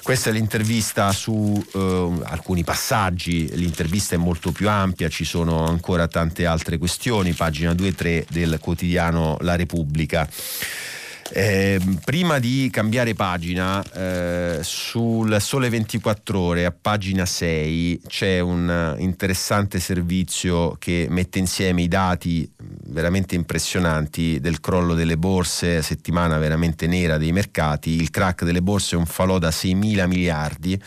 [0.03, 6.09] Questa è l'intervista su eh, alcuni passaggi, l'intervista è molto più ampia, ci sono ancora
[6.09, 10.27] tante altre questioni, pagina 2 e 3 del quotidiano La Repubblica.
[11.35, 18.95] Eh, prima di cambiare pagina, eh, sul Sole 24 Ore, a pagina 6, c'è un
[18.99, 22.47] interessante servizio che mette insieme i dati
[22.89, 27.89] veramente impressionanti del crollo delle borse, settimana veramente nera dei mercati.
[27.89, 30.79] Il crack delle borse è un falò da 6 mila miliardi.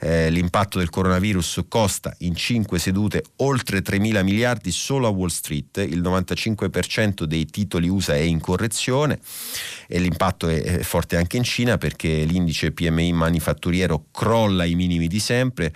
[0.00, 5.28] Eh, l'impatto del coronavirus costa in 5 sedute oltre 3 mila miliardi solo a Wall
[5.28, 5.76] Street.
[5.76, 9.20] Il 95% dei titoli USA è in correzione
[9.86, 15.20] e l'impatto è, forte anche in Cina perché l'indice PMI manifatturiero crolla ai minimi di
[15.20, 15.72] sempre,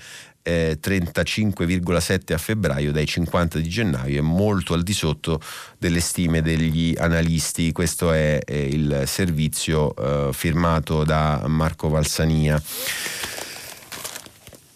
[0.48, 5.40] 35,7 a febbraio dai 50 di gennaio è molto al di sotto
[5.76, 7.72] delle stime degli analisti.
[7.72, 12.60] Questo è, è il servizio eh, firmato da Marco Valsania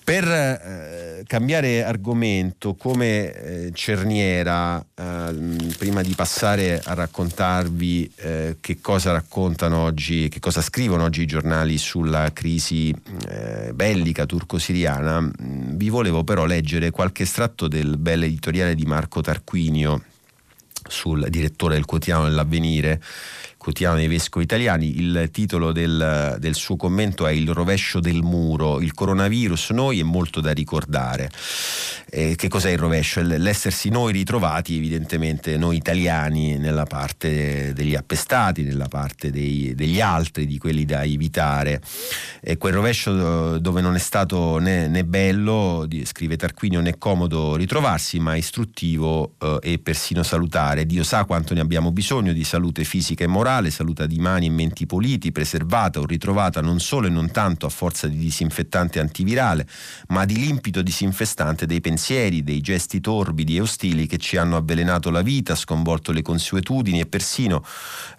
[0.05, 8.81] per eh, cambiare argomento, come eh, cerniera, eh, prima di passare a raccontarvi eh, che
[8.81, 12.95] cosa raccontano oggi, che cosa scrivono oggi i giornali sulla crisi
[13.29, 19.21] eh, bellica turco-siriana, mm, vi volevo però leggere qualche estratto del bel editoriale di Marco
[19.21, 20.03] Tarquinio,
[20.88, 23.01] sul direttore del quotidiano dell'Avvenire
[23.62, 28.81] quotidiano dei vescovi italiani, il titolo del, del, suo commento è Il rovescio del muro,
[28.81, 31.31] il coronavirus noi è molto da ricordare.
[32.11, 33.22] Eh, che cos'è il rovescio?
[33.22, 40.44] L'essersi noi ritrovati, evidentemente noi italiani, nella parte degli appestati, nella parte dei, degli altri,
[40.44, 41.81] di quelli da evitare.
[42.40, 48.18] E quel rovescio dove non è stato né, né bello, scrive Tarquinio, né comodo ritrovarsi,
[48.18, 50.85] ma istruttivo eh, e persino salutare.
[50.85, 54.47] Dio sa quanto ne abbiamo bisogno di salute fisica e morale morale, saluta di mani
[54.47, 58.99] e menti puliti, preservata o ritrovata non solo e non tanto a forza di disinfettante
[58.99, 59.67] antivirale,
[60.09, 65.11] ma di limpido disinfestante dei pensieri, dei gesti torbidi e ostili che ci hanno avvelenato
[65.11, 67.62] la vita, sconvolto le consuetudini e persino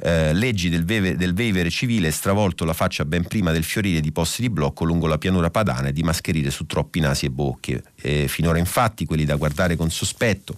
[0.01, 4.11] eh, leggi del, veve, del vevere civile stravolto la faccia ben prima del fiorire di
[4.11, 7.83] posti di blocco lungo la pianura padana e di mascherire su troppi nasi e bocche.
[7.95, 10.55] Eh, finora infatti quelli da guardare con sospetto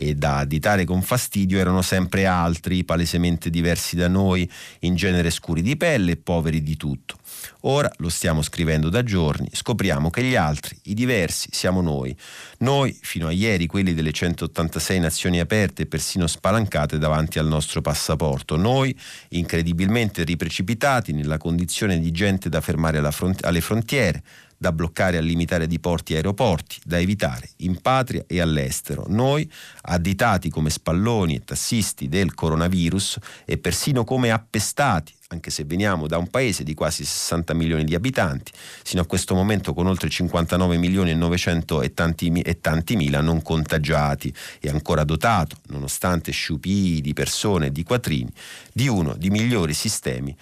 [0.00, 4.48] e da additare con fastidio erano sempre altri, palesemente diversi da noi,
[4.80, 7.16] in genere scuri di pelle e poveri di tutto.
[7.62, 12.16] Ora lo stiamo scrivendo da giorni, scopriamo che gli altri, i diversi, siamo noi.
[12.58, 17.80] Noi, fino a ieri, quelli delle 186 nazioni aperte e persino spalancate davanti al nostro
[17.80, 18.56] passaporto.
[18.56, 18.96] Noi,
[19.30, 24.22] incredibilmente riprecipitati nella condizione di gente da fermare front- alle frontiere,
[24.58, 29.04] da bloccare e limitare di porti e aeroporti, da evitare in patria e all'estero.
[29.08, 29.50] Noi,
[29.82, 36.16] additati come spalloni e tassisti del coronavirus e persino come appestati anche se veniamo da
[36.16, 38.50] un paese di quasi 60 milioni di abitanti,
[38.82, 43.20] sino a questo momento con oltre 59 milioni e 900 e tanti, e tanti mila
[43.20, 48.32] non contagiati e ancora dotato, nonostante sciupii di persone e di quattrini,
[48.72, 50.34] di uno dei migliori sistemi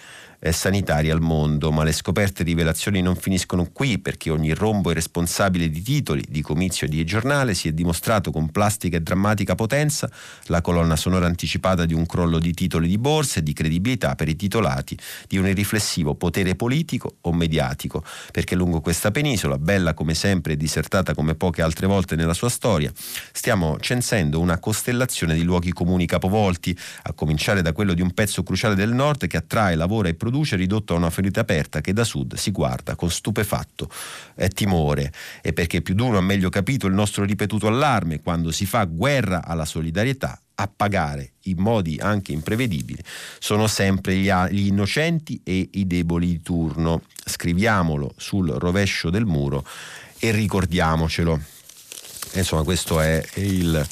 [0.47, 4.91] eh, sanitari al mondo, ma le scoperte e rivelazioni non finiscono qui perché ogni rombo
[4.93, 7.55] irresponsabile di titoli, di comizio e di giornale.
[7.55, 10.09] Si è dimostrato con plastica e drammatica potenza
[10.45, 14.29] la colonna sonora anticipata di un crollo di titoli di borsa e di credibilità per
[14.29, 20.15] i titolati di un irriflessivo potere politico o mediatico, perché lungo questa penisola, bella come
[20.15, 22.93] sempre e disertata come poche altre volte nella sua storia,
[23.33, 28.43] stiamo censendo una costellazione di luoghi comuni capovolti, a cominciare da quello di un pezzo
[28.45, 31.95] cruciale del nord che attrae, lavora e produce produce ridotto a una ferita aperta che
[31.95, 33.89] da sud si guarda con stupefatto
[34.37, 38.67] eh, timore e perché più d'uno ha meglio capito il nostro ripetuto allarme quando si
[38.67, 43.03] fa guerra alla solidarietà a pagare in modi anche imprevedibili
[43.39, 47.03] sono sempre gli, gli, innocenti e i deboli di turno.
[47.25, 49.67] Scriviamolo sul rovescio del muro
[50.19, 51.41] e ricordiamocelo.
[52.35, 53.87] Insomma, questo è il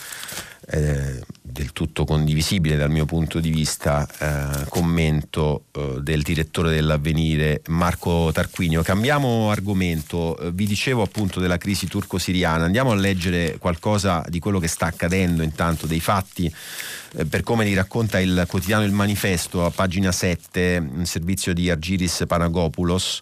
[0.66, 7.62] eh, del tutto condivisibile dal mio punto di vista eh, commento eh, del direttore dell'avvenire
[7.68, 8.82] Marco Tarquinio.
[8.82, 14.58] Cambiamo argomento, eh, vi dicevo appunto della crisi turco-siriana, andiamo a leggere qualcosa di quello
[14.58, 16.52] che sta accadendo intanto, dei fatti
[17.16, 21.70] eh, per come li racconta il quotidiano Il Manifesto a pagina 7, un servizio di
[21.70, 23.20] Argiris Panagopoulos.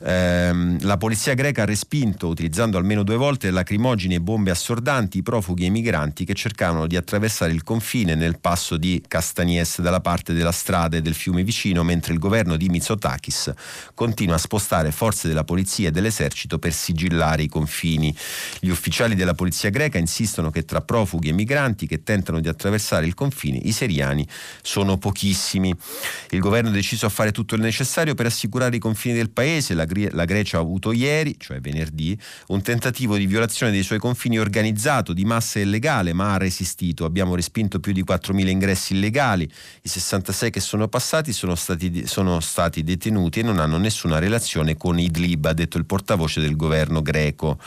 [0.00, 5.22] Ehm, la polizia greca ha respinto, utilizzando almeno due volte lacrimogeni e bombe assordanti, i
[5.22, 10.00] profughi e i migranti che cercavano di attraversare il confine nel passo di Castanies dalla
[10.00, 13.52] parte della strada e del fiume vicino, mentre il governo di Mitsotakis
[13.94, 18.14] continua a spostare forze della polizia e dell'esercito per sigillare i confini.
[18.60, 23.06] Gli ufficiali della polizia greca insistono che tra profughi e migranti che tentano di attraversare
[23.06, 24.26] il confine i seriani
[24.62, 25.74] sono pochissimi.
[26.30, 29.74] Il governo ha deciso a fare tutto il necessario per assicurare i confini del paese.
[29.74, 34.38] La, la Grecia ha avuto ieri, cioè venerdì, un tentativo di violazione dei suoi confini
[34.38, 37.04] organizzato, di massa e legale, ma ha resistito.
[37.04, 39.44] Abbiamo respinto più di 4.000 ingressi illegali.
[39.82, 44.76] I 66 che sono passati sono stati, sono stati detenuti e non hanno nessuna relazione
[44.76, 47.58] con Idlib, ha detto il portavoce del governo greco.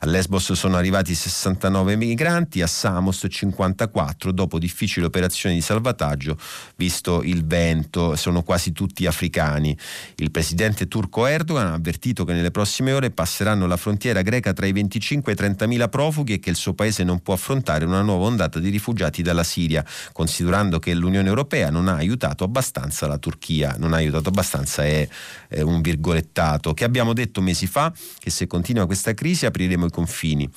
[0.00, 6.36] A Lesbos sono arrivati 69 migranti, a Samos 54 dopo difficili operazioni di salvataggio
[6.76, 9.76] visto il vento, sono quasi tutti africani.
[10.16, 14.66] Il presidente turco Erdogan ha avvertito che nelle prossime ore passeranno la frontiera greca tra
[14.66, 17.84] i 25 e i 30 mila profughi e che il suo paese non può affrontare
[17.84, 23.06] una nuova ondata di rifugiati dalla Siria, considerando che l'Unione Europea non ha aiutato abbastanza
[23.06, 25.08] la Turchia, non ha aiutato abbastanza è,
[25.48, 29.90] è un virgolettato, che abbiamo detto mesi fa che se continua questa crisi apriremo i
[29.90, 30.48] confini.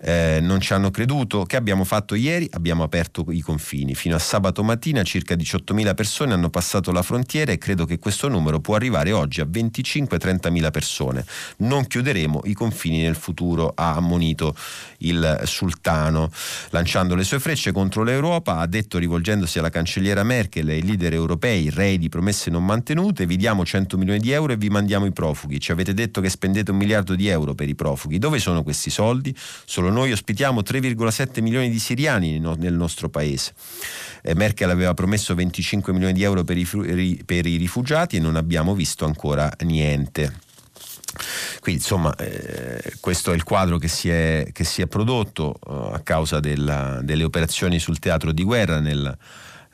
[0.00, 2.48] Eh, non ci hanno creduto, che abbiamo fatto ieri?
[2.52, 3.94] Abbiamo aperto i confini.
[3.94, 8.28] Fino a sabato mattina circa 18.000 persone hanno passato la frontiera e credo che questo
[8.28, 9.46] numero può arrivare oggi a
[10.50, 11.24] 25-30.000 persone.
[11.58, 14.54] Non chiuderemo i confini nel futuro, ha ammonito
[14.98, 16.30] il sultano.
[16.70, 21.12] Lanciando le sue frecce contro l'Europa, ha detto rivolgendosi alla cancelliera Merkel e ai leader
[21.12, 25.06] europei, rei di promesse non mantenute, vi diamo 100 milioni di euro e vi mandiamo
[25.06, 25.60] i profughi.
[25.60, 28.18] Ci avete detto che spendete un miliardo di euro per i profughi.
[28.18, 29.34] Dove sono questi soldi?
[29.64, 33.54] Solo noi ospitiamo 3,7 milioni di siriani nel nostro paese.
[34.34, 38.74] Merkel aveva promesso 25 milioni di euro per i, per i rifugiati e non abbiamo
[38.74, 40.31] visto ancora niente.
[41.60, 45.94] Quindi insomma eh, questo è il quadro che si è, che si è prodotto eh,
[45.94, 49.16] a causa della, delle operazioni sul teatro di guerra nel,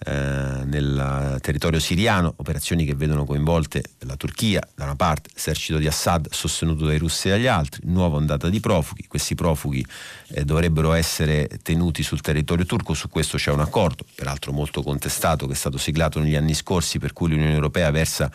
[0.07, 5.89] eh, nel territorio siriano, operazioni che vedono coinvolte la Turchia da una parte, l'esercito di
[5.89, 9.85] Assad sostenuto dai russi e dagli altri, nuova ondata di profughi, questi profughi
[10.29, 15.47] eh, dovrebbero essere tenuti sul territorio turco, su questo c'è un accordo, peraltro molto contestato,
[15.47, 18.31] che è stato siglato negli anni scorsi, per cui l'Unione Europea versa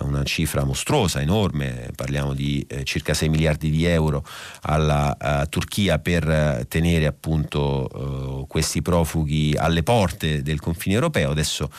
[0.00, 4.24] una cifra mostruosa, enorme, parliamo di eh, circa 6 miliardi di euro
[4.62, 11.30] alla uh, Turchia per uh, tenere appunto uh, questi profughi alle porte del confine europeo.
[11.30, 11.70] Adesso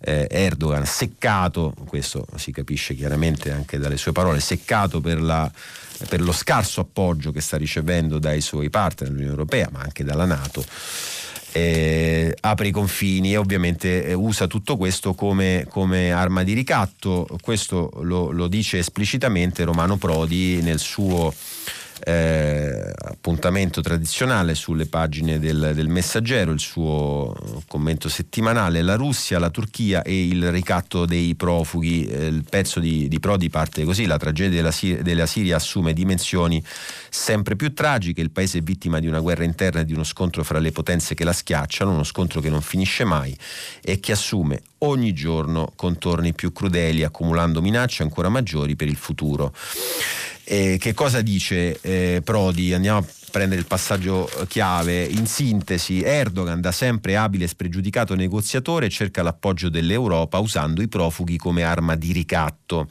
[0.00, 5.50] eh, Erdogan seccato, questo si capisce chiaramente anche dalle sue parole, seccato per la
[6.08, 10.26] per lo scarso appoggio che sta ricevendo dai suoi partner dell'Unione Europea, ma anche dalla
[10.26, 10.64] Nato
[11.58, 17.26] eh, apre i confini e ovviamente eh, usa tutto questo come, come, arma di ricatto.
[17.40, 21.32] Questo lo, lo dice esplicitamente Romano Prodi nel suo
[22.04, 27.34] eh, appuntamento tradizionale sulle pagine del, del, Messaggero, il suo
[27.66, 32.06] commento settimanale, la Russia, la Turchia e il ricatto dei profughi.
[32.06, 36.62] Eh, il pezzo di, di, Prodi parte così, la tragedia della, della Siria assume dimensioni
[37.10, 40.44] sempre più tragiche, il paese è vittima di una guerra interna e di uno scontro
[40.44, 43.36] fra le potenze che la schiacciano, uno scontro che non finisce mai
[43.82, 49.52] e che assume ogni giorno contorni più crudeli, accumulando minacce ancora maggiori per il futuro.
[50.50, 52.72] Eh, che cosa dice eh, Prodi?
[52.72, 55.04] Andiamo a prendere il passaggio chiave.
[55.04, 61.36] In sintesi, Erdogan, da sempre abile e spregiudicato negoziatore, cerca l'appoggio dell'Europa usando i profughi
[61.36, 62.88] come arma di ricatto.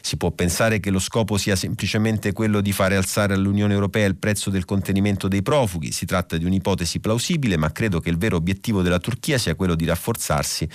[0.00, 4.16] Si può pensare che lo scopo sia semplicemente quello di fare alzare all'Unione Europea il
[4.16, 5.92] prezzo del contenimento dei profughi.
[5.92, 9.74] Si tratta di un'ipotesi plausibile, ma credo che il vero obiettivo della Turchia sia quello
[9.74, 10.68] di rafforzarsi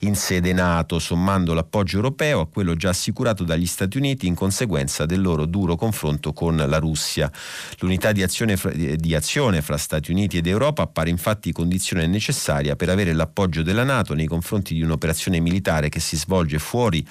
[0.00, 5.06] in sede NATO, sommando l'appoggio europeo a quello già assicurato dagli Stati Uniti in conseguenza
[5.06, 7.30] del loro duro confronto con la Russia.
[7.78, 12.88] L'unità di azione di azione fra Stati Uniti ed Europa appare infatti condizione necessaria per
[12.88, 17.06] avere l'appoggio della Nato nei confronti di un'operazione militare che si svolge fuori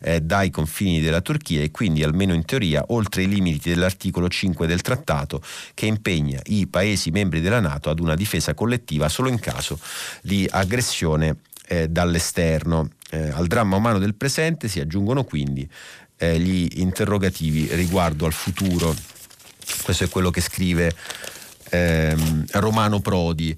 [0.00, 4.66] eh, dai confini della Turchia e quindi almeno in teoria oltre i limiti dell'articolo 5
[4.66, 5.42] del trattato
[5.74, 9.78] che impegna i Paesi membri della Nato ad una difesa collettiva solo in caso
[10.22, 11.36] di aggressione
[11.66, 12.90] eh, dall'esterno.
[13.10, 15.68] Eh, al dramma umano del presente si aggiungono quindi
[16.16, 18.94] eh, gli interrogativi riguardo al futuro
[19.90, 20.94] questo è quello che scrive
[21.70, 23.56] ehm, Romano Prodi.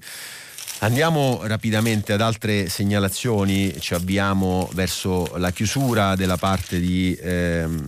[0.79, 7.87] Andiamo rapidamente ad altre segnalazioni, ci avviamo verso la chiusura della parte di, ehm,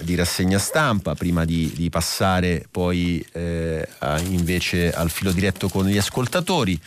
[0.00, 5.86] di rassegna stampa, prima di, di passare poi eh, a, invece al filo diretto con
[5.86, 6.78] gli ascoltatori.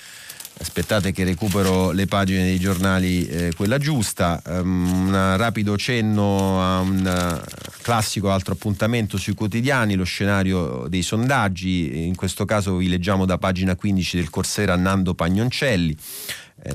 [0.61, 4.41] Aspettate che recupero le pagine dei giornali, eh, quella giusta.
[4.45, 11.01] Um, un rapido cenno a un uh, classico altro appuntamento sui quotidiani, lo scenario dei
[11.01, 12.05] sondaggi.
[12.05, 15.97] In questo caso vi leggiamo da pagina 15 del Corsera Nando Pagnoncelli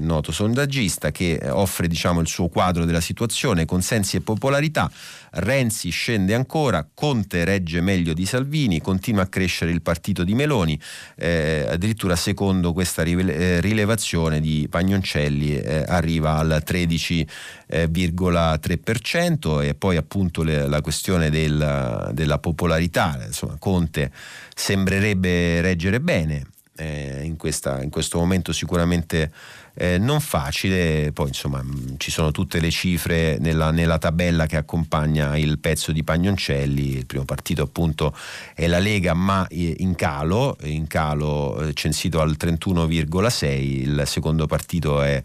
[0.00, 4.90] noto sondaggista che eh, offre diciamo, il suo quadro della situazione, consensi e popolarità.
[5.36, 10.80] Renzi scende ancora, Conte regge meglio di Salvini, continua a crescere il partito di Meloni,
[11.16, 19.96] eh, addirittura secondo questa eh, rilevazione di Pagnoncelli eh, arriva al 13,3% eh, e poi
[19.96, 24.12] appunto le, la questione del, della popolarità, insomma Conte
[24.54, 29.30] sembrerebbe reggere bene eh, in, questa, in questo momento sicuramente
[29.74, 34.56] eh, non facile, poi insomma mm, ci sono tutte le cifre nella, nella, tabella che
[34.56, 38.16] accompagna il pezzo di Pagnoncelli, il primo partito appunto
[38.54, 44.46] è la Lega ma eh, in calo, in calo eh, censito al 31,6, il secondo
[44.46, 45.22] partito è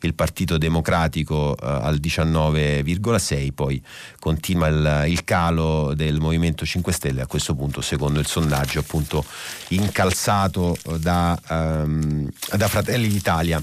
[0.00, 3.82] il Partito Democratico eh, al 19,6, poi
[4.18, 9.24] continua il, il, calo del Movimento 5 Stelle, a questo punto secondo il sondaggio appunto
[9.68, 13.62] incalzato da, um, da Fratelli d'Italia.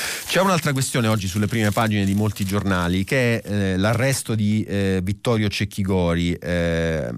[0.31, 4.63] C'è un'altra questione oggi sulle prime pagine di molti giornali che è eh, l'arresto di
[4.63, 7.09] eh, Vittorio Cecchigori, eh,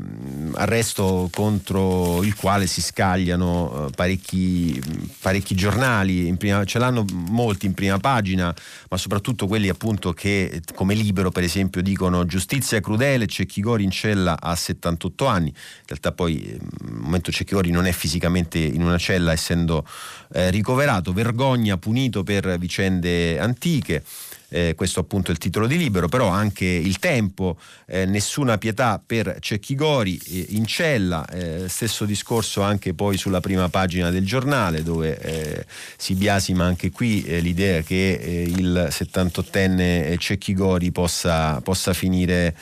[0.54, 4.82] arresto contro il quale si scagliano eh, parecchi,
[5.22, 8.52] parecchi giornali, prima, ce l'hanno molti in prima pagina,
[8.90, 14.42] ma soprattutto quelli appunto che come Libero per esempio dicono giustizia crudele, Cecchigori in cella
[14.42, 19.34] a 78 anni, in realtà poi al momento Cecchigori non è fisicamente in una cella
[19.34, 19.86] essendo
[20.34, 24.04] eh, ricoverato, vergogna punito per vicende leggende antiche.
[24.50, 29.02] Eh, questo appunto è il titolo di libro, però anche il tempo, eh, nessuna pietà
[29.04, 34.84] per Cecchigori eh, in cella, eh, stesso discorso anche poi sulla prima pagina del giornale
[34.84, 35.66] dove eh,
[35.98, 42.56] si biasima anche qui eh, l'idea che il 78enne Cecchigori possa, possa finire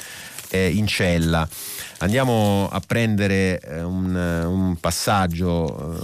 [0.54, 1.48] in cella.
[2.00, 5.98] Andiamo a prendere un, un passaggio,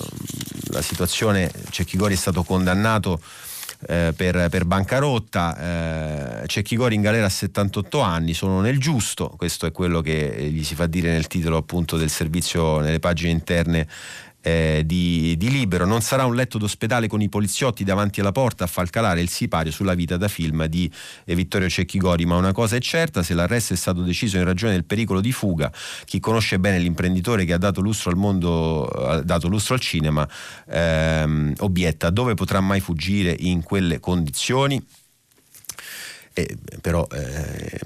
[0.69, 3.19] la situazione, Cecchigori è stato condannato
[3.87, 6.41] eh, per, per, bancarotta.
[6.41, 10.49] Eh, c'è Chigori in galera a 78 anni, sono nel giusto, questo è quello che
[10.51, 13.87] gli si fa dire nel titolo appunto del servizio nelle pagine interne
[14.47, 15.85] eh, di, di, Libero.
[15.85, 19.27] Non sarà un letto d'ospedale con i poliziotti davanti alla porta a far calare il
[19.27, 20.89] sipario sulla vita da film di
[21.25, 24.71] eh, Vittorio Cecchigori, ma una cosa è certa, se l'arresto è stato deciso in ragione
[24.73, 25.69] del pericolo di fuga,
[26.05, 30.27] chi conosce bene l'imprenditore che ha dato lustro al mondo, ha dato lustro al cinema,
[30.69, 34.81] ehm, obietta dove potrà mai fuggire in quelle condizioni?
[36.37, 37.79] Eh, però eh,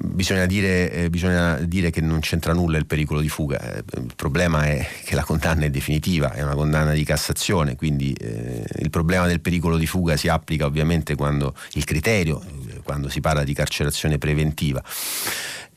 [0.00, 3.60] bisogna dire, eh, bisogna dire, che non c'entra nulla il pericolo di fuga.
[3.60, 8.12] Eh, il problema è che la condanna è definitiva, è una condanna di Cassazione, quindi
[8.14, 13.08] eh, il problema del pericolo di fuga si applica ovviamente quando il criterio, eh, quando
[13.08, 14.82] si parla di carcerazione preventiva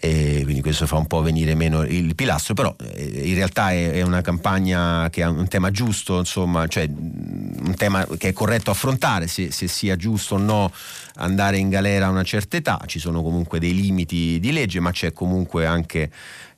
[0.04, 4.22] e quindi questo fa un po' venire meno il pilastro, però in realtà è, una
[4.22, 9.52] campagna che ha un tema giusto, insomma, cioè un tema che è corretto affrontare, se,
[9.52, 10.72] se, sia giusto o no
[11.16, 14.92] andare in galera a una certa età, ci sono comunque dei limiti di legge, ma
[14.92, 16.10] c'è comunque anche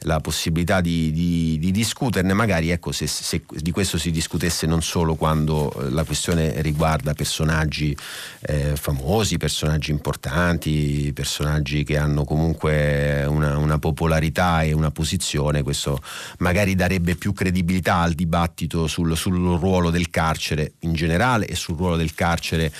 [0.03, 4.81] la possibilità di, di, di discuterne, magari ecco, se, se, di questo si discutesse non
[4.81, 7.95] solo quando eh, la questione riguarda personaggi
[8.41, 16.01] eh, famosi, personaggi importanti, personaggi che hanno comunque una, una, popolarità e una posizione, questo
[16.39, 21.77] magari darebbe più credibilità al dibattito sul, sul ruolo del carcere in generale e sul
[21.77, 22.71] ruolo del carcere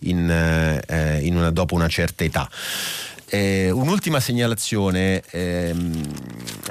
[0.00, 2.48] in, eh, in una, dopo una certa età.
[3.26, 6.02] Eh, un'ultima segnalazione, ehm,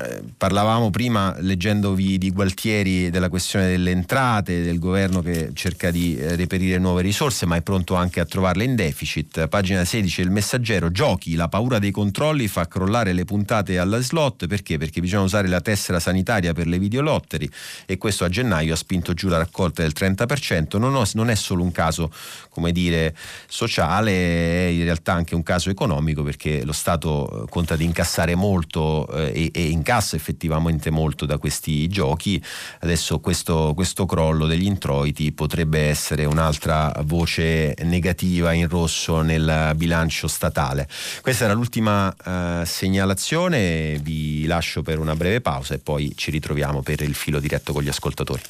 [0.04, 6.18] eh, parlavamo prima leggendovi di Gualtieri della questione delle entrate, del governo che cerca di
[6.18, 9.48] eh, reperire nuove risorse ma è pronto anche a trovarle in deficit.
[9.48, 14.48] Pagina 16 il messaggero, giochi, la paura dei controlli fa crollare le puntate alla slot,
[14.48, 14.78] perché?
[14.78, 17.50] Perché bisogna usare la tessera sanitaria per le videolotteri
[17.86, 21.36] e questo a gennaio ha spinto giù la raccolta del 30%, non, ho, non è
[21.36, 22.12] solo un caso
[22.50, 23.16] come dire
[23.48, 28.36] sociale, è in realtà anche un caso economico perché lo Stato eh, conta di incassare
[28.36, 32.42] molto eh, e, e, incassa effettivamente molto da questi giochi.
[32.82, 40.28] Adesso questo, questo crollo degli introiti potrebbe essere un'altra voce negativa in rosso nel bilancio
[40.28, 40.88] statale.
[41.22, 46.84] Questa era l'ultima eh, segnalazione, vi lascio per una breve pausa e poi ci ritroviamo
[46.84, 48.42] per il filo diretto con gli ascoltatori.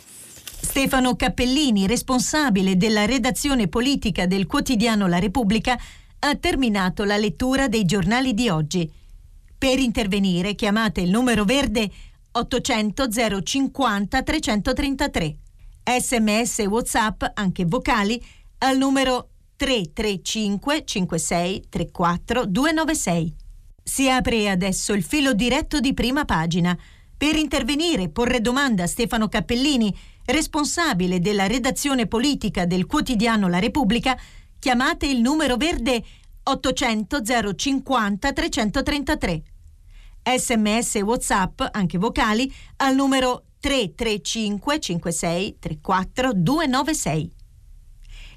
[0.62, 5.80] Stefano Cappellini, responsabile della redazione politica del quotidiano La Repubblica,
[6.20, 8.92] ha terminato la lettura dei giornali di oggi.
[9.60, 11.92] Per intervenire chiamate il numero verde
[12.32, 13.10] 800
[13.44, 15.38] 050 333.
[16.00, 18.24] Sms e WhatsApp, anche vocali,
[18.60, 23.36] al numero 335 56 34 296.
[23.84, 26.78] Si apre adesso il filo diretto di prima pagina.
[27.18, 29.94] Per intervenire e porre domanda a Stefano Cappellini,
[30.24, 34.18] responsabile della redazione politica del quotidiano La Repubblica,
[34.58, 36.02] chiamate il numero verde
[36.44, 37.22] 800
[37.56, 39.44] 050 333.
[40.38, 47.32] Sms e WhatsApp, anche vocali, al numero 335 56 34 296.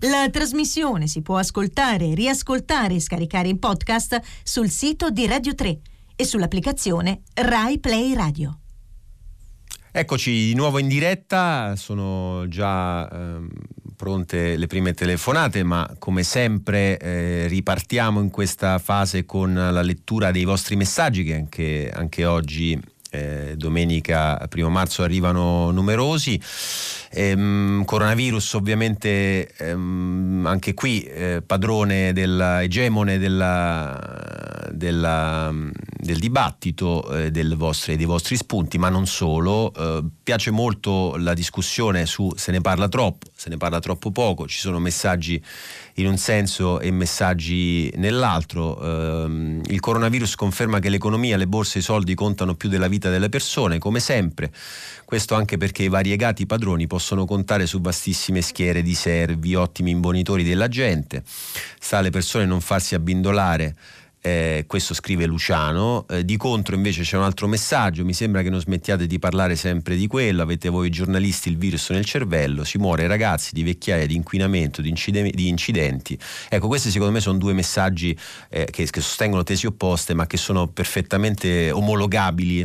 [0.00, 5.80] La trasmissione si può ascoltare, riascoltare e scaricare in podcast sul sito di Radio 3
[6.16, 8.58] e sull'applicazione Rai Play Radio.
[9.92, 13.48] Eccoci di nuovo in diretta, sono già ehm,
[14.02, 20.32] pronte le prime telefonate, ma come sempre eh, ripartiamo in questa fase con la lettura
[20.32, 22.76] dei vostri messaggi che anche, anche oggi
[23.12, 26.40] eh, domenica 1 marzo arrivano numerosi.
[27.10, 37.30] Ehm, coronavirus ovviamente ehm, anche qui eh, padrone della, egemone della, della, del dibattito eh,
[37.30, 39.72] del vostre, dei vostri spunti, ma non solo.
[39.74, 44.48] Eh, piace molto la discussione su se ne parla troppo, se ne parla troppo poco,
[44.48, 45.42] ci sono messaggi
[45.94, 48.80] in un senso e messaggi nell'altro.
[48.80, 53.10] Eh, il coronavirus conferma che l'economia, le borse e i soldi contano più della vita
[53.10, 54.50] delle persone, come sempre.
[55.04, 60.44] Questo anche perché i variegati padroni possono contare su vastissime schiere di servi, ottimi imbonitori
[60.44, 61.22] della gente.
[61.78, 63.74] Sta alle persone non farsi abbindolare
[64.24, 68.50] eh, questo scrive Luciano, eh, di contro invece c'è un altro messaggio, mi sembra che
[68.50, 72.78] non smettiate di parlare sempre di quello, avete voi giornalisti il virus nel cervello, si
[72.78, 76.16] muore ragazzi di vecchiaia, di inquinamento, di, incide- di incidenti.
[76.48, 78.16] Ecco, questi secondo me sono due messaggi
[78.48, 82.64] eh, che, che, sostengono tesi opposte ma che sono perfettamente omologabili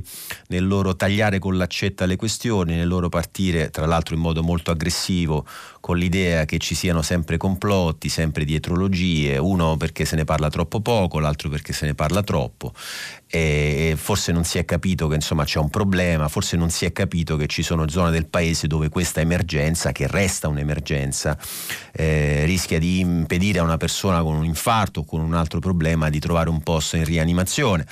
[0.49, 4.69] nel loro tagliare con l'accetta le questioni, nel loro partire tra l'altro in modo molto
[4.69, 5.43] aggressivo
[5.87, 10.81] con l'idea che ci siano sempre complotti, sempre dietrologie, uno perché se ne parla troppo
[10.81, 12.73] poco, l'altro perché se ne parla troppo.
[13.25, 16.91] E forse non si è capito che insomma c'è un problema, forse non si è
[16.91, 21.37] capito che ci sono zone del paese dove questa emergenza, che resta un'emergenza,
[21.93, 26.09] eh, rischia di impedire a una persona con un infarto o con un altro problema
[26.09, 27.85] di trovare un posto in rianimazione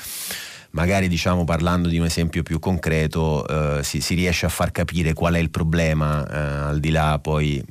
[0.75, 5.13] magari diciamo parlando di un esempio più concreto eh, si, si, riesce a far capire
[5.13, 7.63] qual è il problema eh, al di là poi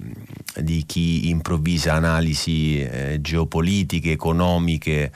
[0.56, 5.12] di chi improvvisa analisi eh, geopolitiche, economiche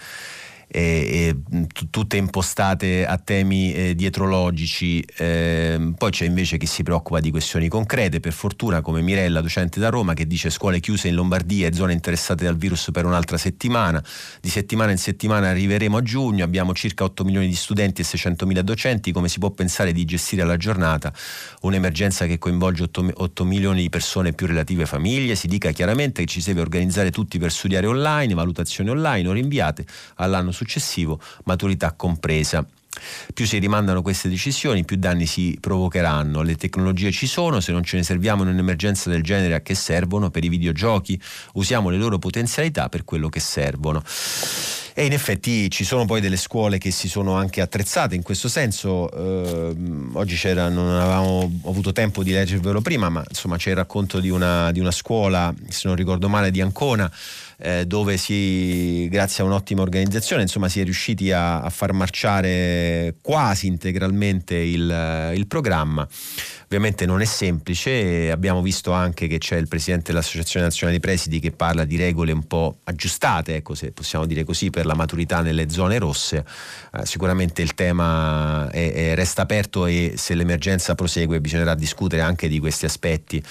[0.70, 5.02] e, e tutte impostate a temi eh, dietrologici.
[5.16, 9.80] Eh, poi c'è invece chi si preoccupa di questioni concrete, per fortuna come Mirella, docente
[9.80, 13.38] da Roma, che dice scuole chiuse in Lombardia e zone interessate dal virus per un'altra
[13.38, 14.02] settimana.
[14.40, 18.46] Di settimana in settimana arriveremo a giugno, abbiamo circa 8 milioni di studenti e 600
[18.46, 21.12] mila docenti, come si può pensare di gestire alla giornata
[21.62, 25.34] un'emergenza che coinvolge 8, 8 milioni di persone più relative famiglie?
[25.34, 29.32] Si dica chiaramente che ci si deve organizzare tutti per studiare online, valutazioni online o
[29.32, 32.66] rinviate all'anno successivo, maturità compresa.
[33.32, 36.42] Più si rimandano queste decisioni, più danni si provocheranno.
[36.42, 39.76] Le tecnologie ci sono, se non ce ne serviamo in un'emergenza del genere a che
[39.76, 40.30] servono?
[40.30, 41.20] Per i videogiochi
[41.54, 44.02] usiamo le loro potenzialità per quello che servono.
[44.94, 48.48] E in effetti ci sono poi delle scuole che si sono anche attrezzate in questo
[48.48, 49.08] senso.
[49.12, 49.76] Eh,
[50.14, 54.28] oggi c'era, non avevamo avuto tempo di leggervelo prima, ma insomma c'è il racconto di
[54.28, 57.08] una, di una scuola, se non ricordo male, di Ancona
[57.60, 63.16] eh, dove si, grazie a un'ottima organizzazione, insomma, si è riusciti a, a far marciare
[63.20, 66.06] quasi integralmente il, il programma.
[66.68, 71.40] Ovviamente non è semplice, abbiamo visto anche che c'è il presidente dell'Associazione Nazionale dei Presidi
[71.40, 75.40] che parla di regole un po' aggiustate, ecco, se possiamo dire così, per la maturità
[75.40, 76.44] nelle zone rosse.
[76.92, 82.48] Eh, sicuramente il tema è, è, resta aperto e se l'emergenza prosegue bisognerà discutere anche
[82.48, 83.42] di questi aspetti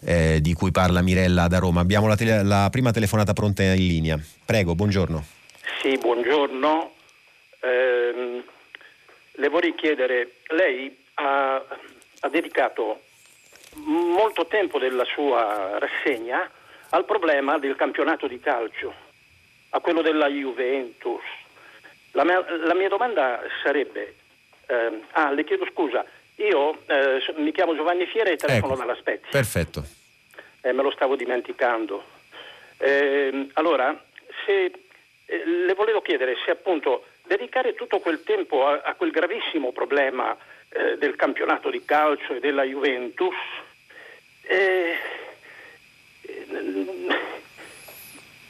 [0.00, 1.80] eh, di cui parla Mirella da Roma.
[1.80, 4.18] Abbiamo la, tele, la prima telefonata pronta in linea.
[4.44, 5.24] Prego, buongiorno.
[5.80, 6.92] Sì, buongiorno.
[7.60, 8.44] Eh,
[9.30, 11.62] le vorrei chiedere, lei ha
[12.24, 13.02] ha dedicato
[13.74, 16.50] molto tempo della sua rassegna
[16.90, 18.94] al problema del campionato di calcio,
[19.70, 21.22] a quello della Juventus.
[22.12, 24.14] La mia, la mia domanda sarebbe,
[24.66, 26.04] eh, ah le chiedo scusa,
[26.36, 29.28] io eh, mi chiamo Giovanni Fiera e telefono ecco, dalla Spezia.
[29.30, 29.84] Perfetto.
[30.62, 32.04] Eh, me lo stavo dimenticando.
[32.78, 34.02] Ehm, allora,
[34.46, 34.72] se,
[35.26, 40.34] eh, le volevo chiedere se appunto dedicare tutto quel tempo a, a quel gravissimo problema
[40.74, 43.34] eh, del campionato di calcio e della Juventus,
[44.42, 44.96] eh,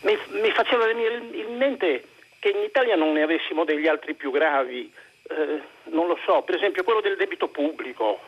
[0.01, 2.05] mi, mi, faceva venire in mente
[2.39, 4.91] che in Italia non ne avessimo degli altri più gravi,
[5.29, 8.21] eh, non lo so, per esempio quello del debito pubblico,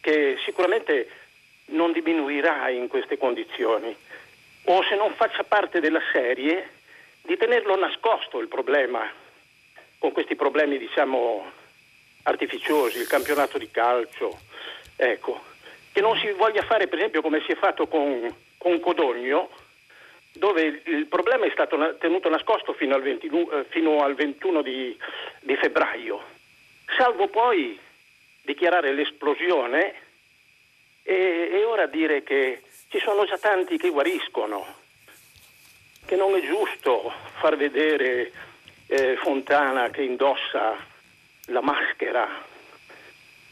[0.00, 1.08] che sicuramente
[1.66, 3.94] non diminuirà in queste condizioni
[4.64, 6.70] o se non faccia parte della serie
[7.22, 9.10] di tenerlo nascosto il problema
[9.98, 11.60] con questi problemi diciamo
[12.22, 14.38] artificiosi, il campionato di calcio,
[14.96, 15.42] ecco,
[15.92, 19.50] che non si voglia fare per esempio come si è fatto con, con Codogno,
[20.32, 24.96] dove il problema è stato tenuto nascosto fino al, 20, eh, fino al 21 di,
[25.40, 26.22] di febbraio,
[26.96, 27.78] salvo poi
[28.42, 29.94] dichiarare l'esplosione
[31.02, 34.80] e, e ora dire che ci sono già tanti che guariscono,
[36.06, 38.32] che non è giusto far vedere
[38.86, 40.90] eh, Fontana che indossa
[41.46, 42.26] la maschera.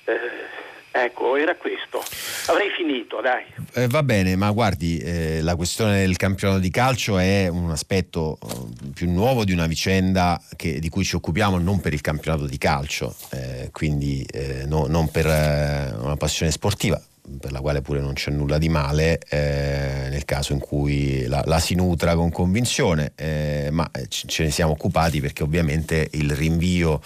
[0.05, 2.03] Eh, Ecco, era questo.
[2.47, 3.45] Avrei finito, dai.
[3.74, 8.38] Eh, va bene, ma guardi, eh, la questione del campionato di calcio è un aspetto
[8.43, 12.47] eh, più nuovo di una vicenda che, di cui ci occupiamo non per il campionato
[12.47, 17.01] di calcio, eh, quindi eh, no, non per eh, una passione sportiva
[17.39, 21.43] per la quale pure non c'è nulla di male eh, nel caso in cui la,
[21.47, 27.01] la si nutra con convinzione, eh, ma ce ne siamo occupati perché ovviamente il rinvio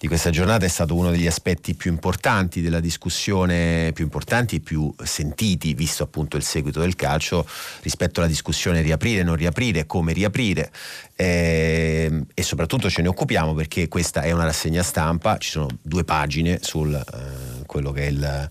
[0.00, 4.60] di questa giornata è stato uno degli aspetti più importanti della discussione, più importanti e
[4.60, 7.46] più sentiti, visto appunto il seguito del calcio,
[7.82, 10.70] rispetto alla discussione riaprire, non riaprire, come riaprire.
[11.16, 16.02] Eh, e soprattutto ce ne occupiamo perché questa è una rassegna stampa, ci sono due
[16.02, 18.50] pagine su eh, quello che è il,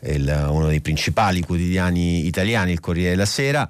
[0.00, 3.66] il, uno dei principali quotidiani italiani, il Corriere della Sera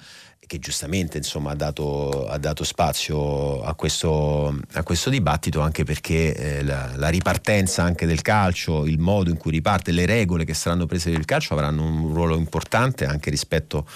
[0.49, 6.35] che giustamente insomma, ha, dato, ha, dato, spazio a questo, a questo, dibattito anche perché
[6.35, 10.55] eh, la, la, ripartenza anche del calcio, il modo in cui riparte, le regole che
[10.55, 13.87] saranno prese il calcio avranno un ruolo importante anche rispetto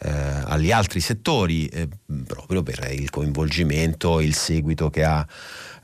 [0.00, 1.88] eh, agli altri settori eh,
[2.26, 5.26] proprio per il coinvolgimento, il seguito che ha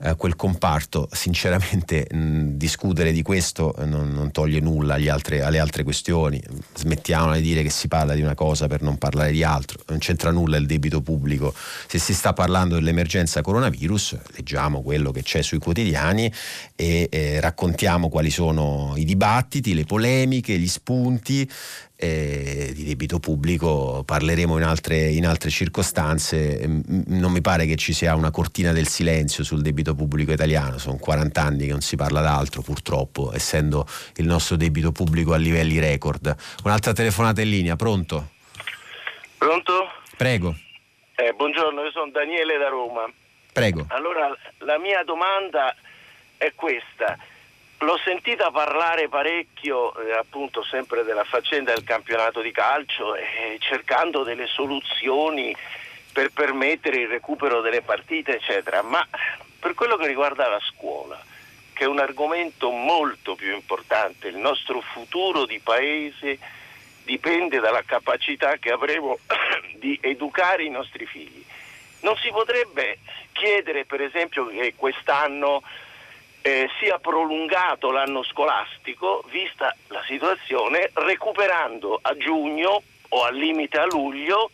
[0.05, 1.09] eh, quel comparto.
[1.13, 6.43] Sinceramente mh, discutere di questo non, non toglie nulla altre, alle altre questioni.
[6.75, 9.81] Smettiamo di dire che si parla di una cosa per non parlare di altro.
[9.89, 11.55] Non c'entra nulla il debito pubblico.
[11.87, 16.33] Se si sta parlando dell'emergenza coronavirus, leggiamo quello che c'è sui quotidiani
[16.75, 21.49] e eh, raccontiamo quali sono i dibattiti, le polemiche, gli spunti
[22.03, 26.67] eh, di debito pubblico parleremo in altre, in altre, circostanze.
[27.07, 30.97] Non mi pare che ci sia una cortina del silenzio sul debito pubblico italiano, sono
[30.97, 33.87] 40 anni che non si parla d'altro purtroppo, essendo
[34.17, 36.35] il nostro debito pubblico a livelli record.
[36.65, 38.31] Un'altra telefonata in linea, pronto?
[39.39, 39.89] Pronto?
[40.17, 40.57] Prego.
[41.15, 43.09] Eh, buongiorno, io sono Daniele da Roma.
[43.53, 43.87] Prego.
[43.91, 45.73] Allora, la mia domanda
[46.37, 47.17] è questa
[47.83, 54.23] L'ho sentita parlare parecchio, eh, appunto, sempre della faccenda del campionato di calcio e cercando
[54.23, 55.55] delle soluzioni
[56.13, 58.83] per permettere il recupero delle partite, eccetera.
[58.83, 59.05] Ma
[59.59, 61.21] per quello che riguarda la scuola,
[61.73, 66.39] che è un argomento molto più importante, il nostro futuro di paese
[67.03, 69.19] dipende dalla capacità che avremo
[69.75, 71.45] di educare i nostri figli.
[72.03, 73.01] Non si potrebbe
[73.33, 75.63] chiedere, per esempio, che quest'anno
[76.43, 83.87] eh, sia prolungato l'anno scolastico, vista la situazione, recuperando a giugno o al limite a
[83.87, 84.51] luglio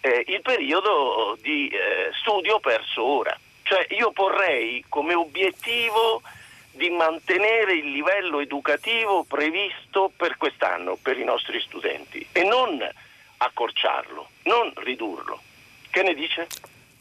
[0.00, 3.36] eh, il periodo di eh, studio perso ora.
[3.62, 6.22] Cioè io porrei come obiettivo
[6.70, 12.86] di mantenere il livello educativo previsto per quest'anno per i nostri studenti e non
[13.38, 15.40] accorciarlo, non ridurlo.
[15.90, 16.48] Che ne dice?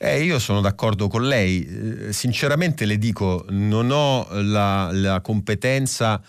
[0.05, 6.21] Eh, io sono d'accordo con lei, eh, sinceramente le dico, non ho la, la competenza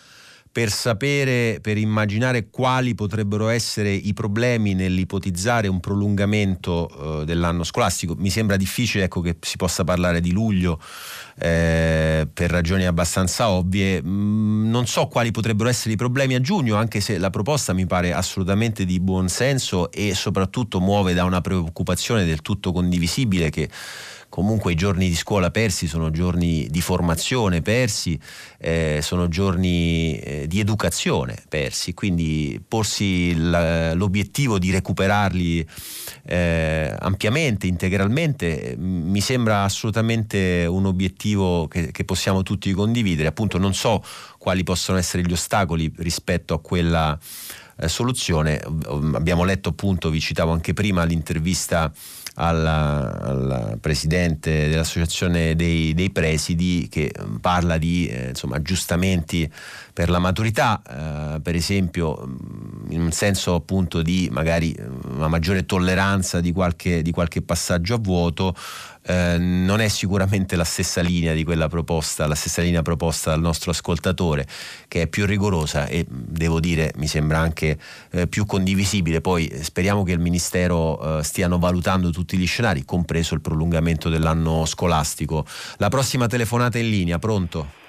[0.55, 8.15] per sapere, per immaginare quali potrebbero essere i problemi nell'ipotizzare un prolungamento eh, dell'anno scolastico.
[8.17, 10.81] Mi sembra difficile ecco, che si possa parlare di luglio
[11.41, 14.01] eh, per ragioni abbastanza ovvie.
[14.01, 17.87] Mm, non so quali potrebbero essere i problemi a giugno, anche se la proposta mi
[17.87, 23.69] pare assolutamente di buon senso e soprattutto muove da una preoccupazione del tutto condivisibile che
[24.35, 28.19] comunque i giorni di scuola persi sono giorni di formazione persi,
[28.59, 35.65] eh, sono giorni eh, di educazione persi, quindi porsi la, l'obiettivo di recuperarli
[36.25, 43.29] eh, ampiamente, integralmente, mi sembra assolutamente un obiettivo che, che possiamo tutti condividere.
[43.29, 44.03] Appunto non so
[44.45, 47.19] quali possono essere gli ostacoli rispetto a quella
[47.79, 48.61] eh, soluzione.
[49.15, 51.91] Abbiamo letto appunto, vi citavo anche prima l'intervista
[52.37, 59.51] alla presidente dell'associazione dei, dei, presidi che mm, parla di eh, insomma, aggiustamenti
[59.93, 60.83] per la maturità,
[61.37, 64.77] eh, per esempio mm, in un senso appunto di magari
[65.11, 68.55] una maggiore tolleranza di qualche, di qualche passaggio a vuoto,
[69.07, 73.41] eh, non è sicuramente la stessa linea di quella proposta, la stessa linea proposta dal
[73.41, 74.47] nostro ascoltatore,
[74.89, 77.79] che è più rigorosa e devo dire mi sembra anche
[78.13, 79.21] eh, più condivisibile.
[79.21, 84.65] Poi speriamo che il Ministero eh, stiano valutando tutti gli scenari, compreso il prolungamento dell'anno
[84.65, 85.45] scolastico.
[85.77, 87.83] La prossima telefonata in linea, pronto?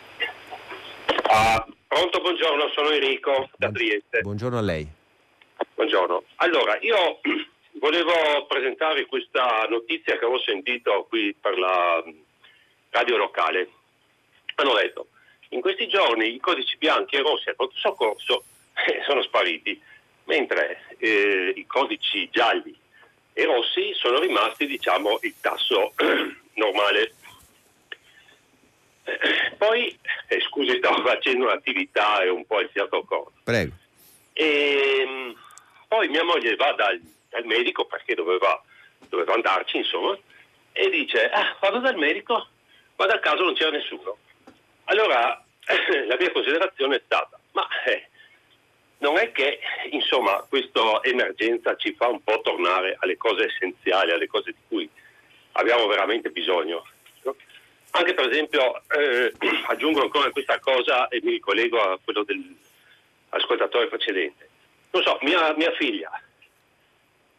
[1.08, 4.22] Uh, pronto, buongiorno, sono Enrico da Trieste.
[4.22, 4.88] Buongiorno a lei.
[5.76, 6.24] Buongiorno.
[6.38, 7.20] Allora, io
[7.80, 12.04] volevo presentare questa notizia che ho sentito qui per la
[12.92, 13.70] radio locale.
[14.56, 15.08] Hanno detto,
[15.50, 18.44] in questi giorni i codici bianchi e rossi al pronto soccorso
[18.88, 19.80] eh, sono spariti,
[20.26, 22.76] mentre eh, i codici gialli
[23.34, 25.94] e rossi sono rimasti, diciamo, il tasso
[26.56, 27.14] normale.
[29.58, 33.34] Poi, eh, scusi, stavo facendo un'attività e un po' il fiato corto.
[33.44, 33.74] Prego.
[34.32, 35.44] E, ehm,
[35.88, 37.00] poi mia moglie va dal,
[37.36, 38.62] dal medico perché doveva,
[39.10, 40.18] doveva, andarci, insomma,
[40.72, 42.48] e dice, ah, vado dal medico,
[42.96, 44.18] vado a casa, non c'era nessuno.
[44.86, 45.44] Allora
[46.08, 48.08] la mia considerazione è stata, ma eh,
[49.00, 49.60] non è che
[49.92, 54.90] insomma questa emergenza ci fa un po' tornare alle cose essenziali, alle cose di cui
[55.54, 56.88] abbiamo veramente bisogno.
[57.24, 57.36] No?
[57.92, 59.34] Anche per esempio, eh,
[59.68, 64.50] aggiungo ancora questa cosa e mi ricollego a quello dell'ascoltatore precedente.
[64.92, 66.10] Non so, mia, mia figlia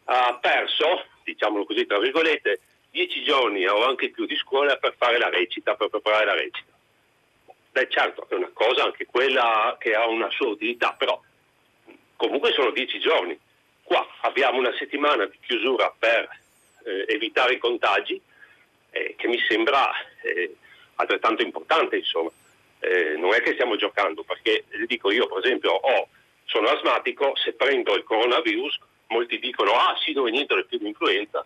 [0.08, 5.18] ha perso, diciamolo così tra virgolette, dieci giorni o anche più di scuola per fare
[5.18, 6.72] la recita, per preparare la recita.
[7.72, 11.20] Beh certo, è una cosa anche quella che ha una sua utilità, però
[12.16, 13.38] comunque sono dieci giorni.
[13.82, 16.28] Qua abbiamo una settimana di chiusura per
[16.84, 18.20] eh, evitare i contagi,
[18.90, 19.90] eh, che mi sembra
[20.22, 20.56] eh,
[20.94, 22.30] altrettanto importante, insomma.
[22.78, 26.08] Eh, non è che stiamo giocando, perché dico io, per esempio, ho,
[26.44, 28.78] sono asmatico, se prendo il coronavirus,
[29.08, 31.44] molti dicono, ah sì, dove niente è più di influenza,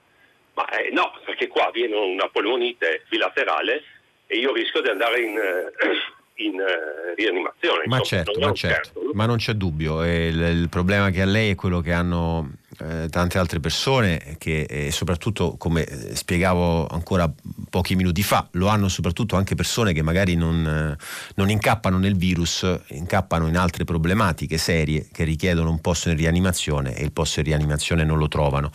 [0.55, 3.83] ma eh, no, perché qua viene una polmonite bilaterale
[4.27, 7.85] e io rischio di andare in, eh, in uh, rianimazione.
[7.87, 9.11] Ma insomma, certo, ma, certo.
[9.13, 12.51] ma non c'è dubbio, il, il, problema che ha lei è quello che hanno
[12.83, 17.31] eh, tante altre persone che eh, soprattutto come eh, spiegavo ancora
[17.69, 21.05] pochi minuti fa lo hanno soprattutto anche persone che magari non, eh,
[21.35, 26.95] non, incappano nel virus incappano in altre problematiche serie che richiedono un posto in rianimazione
[26.95, 28.71] e il posto in rianimazione non lo trovano.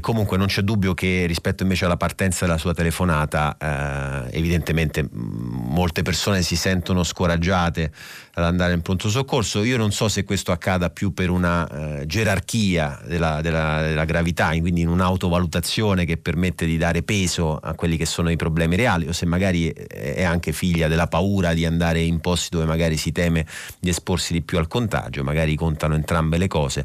[0.00, 6.42] Comunque non c'è dubbio che rispetto invece alla partenza della sua telefonata evidentemente molte persone
[6.42, 7.92] si sentono scoraggiate
[8.38, 13.00] ad andare in pronto soccorso io non so se questo accada più per una gerarchia
[13.04, 18.06] della, della, della gravità, quindi in un'autovalutazione che permette di dare peso a quelli che
[18.06, 22.20] sono i problemi reali o se magari è anche figlia della paura di andare in
[22.20, 23.46] posti dove magari si teme
[23.78, 26.84] di esporsi di più al contagio, magari contano entrambe le cose.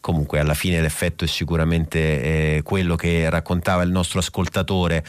[0.00, 1.98] Comunque alla fine l'effetto è sicuramente
[2.56, 5.04] eh, quello che raccontava il nostro ascoltatore.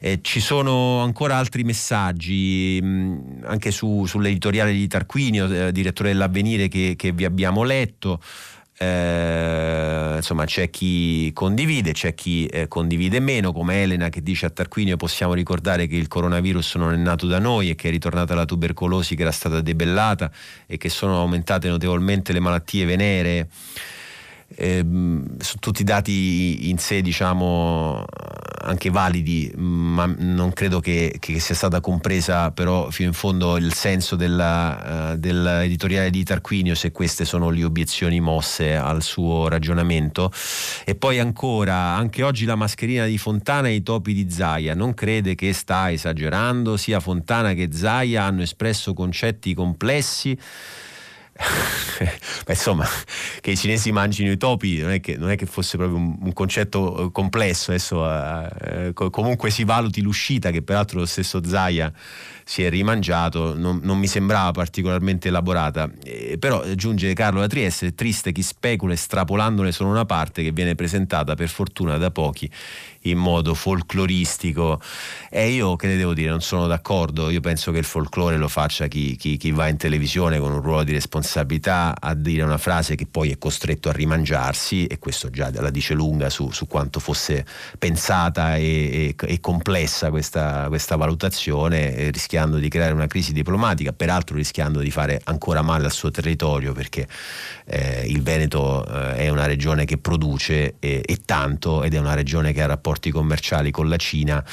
[0.00, 4.86] Eh, ci sono ancora altri messaggi mh, anche su, sull'editoriale di
[5.22, 8.20] Tarquinio, eh, direttore dell'avvenire che, che vi abbiamo letto.
[8.78, 14.50] Eh, insomma c'è chi condivide, c'è chi eh, condivide meno, come Elena che dice a
[14.50, 18.34] Tarquinio possiamo ricordare che il coronavirus non è nato da noi e che è ritornata
[18.34, 20.32] la tubercolosi che era stata debellata
[20.66, 23.48] e che sono aumentate notevolmente le malattie venere
[24.56, 28.04] eh, sono tutti dati in sé diciamo
[28.64, 33.74] anche validi ma non credo che, che, sia stata compresa però fino in fondo il
[33.74, 40.30] senso della, uh, dell'editoriale di Tarquinio se queste sono le obiezioni mosse al suo ragionamento.
[40.84, 44.74] E poi ancora anche oggi la mascherina di Fontana e i topi di Zaia.
[44.74, 46.76] Non crede che sta esagerando?
[46.76, 50.38] Sia Fontana che Zaia hanno espresso concetti complessi
[52.44, 52.86] Beh, insomma,
[53.40, 56.16] che i cinesi mangino i topi non è che, non è che fosse proprio un,
[56.20, 57.70] un concetto eh, complesso.
[57.70, 61.92] Adesso eh, comunque si valuti l'uscita, che peraltro lo stesso Zaia
[62.52, 65.90] si è rimangiato, non, non mi sembrava particolarmente elaborata.
[66.04, 70.52] Eh, però aggiunge Carlo da Trieste: è triste chi specula estrapolandone solo una parte che
[70.52, 72.50] viene presentata per fortuna da pochi
[73.02, 74.80] in modo folcloristico
[75.30, 78.48] e io che ne devo dire non sono d'accordo io penso che il folklore lo
[78.48, 82.58] faccia chi, chi, chi, va in televisione con un ruolo di responsabilità a dire una
[82.58, 86.66] frase che poi è costretto a rimangiarsi e questo già la dice lunga su, su
[86.66, 87.44] quanto fosse
[87.78, 92.10] pensata e, e, e complessa questa, questa valutazione eh,
[92.42, 96.72] rischiando di creare una crisi diplomatica peraltro rischiando di fare ancora male al suo territorio
[96.72, 97.06] perché
[97.66, 102.52] eh, il Veneto eh, è una regione che produce e tanto ed è una regione
[102.52, 104.44] che ha rapporti commerciali con la Cina.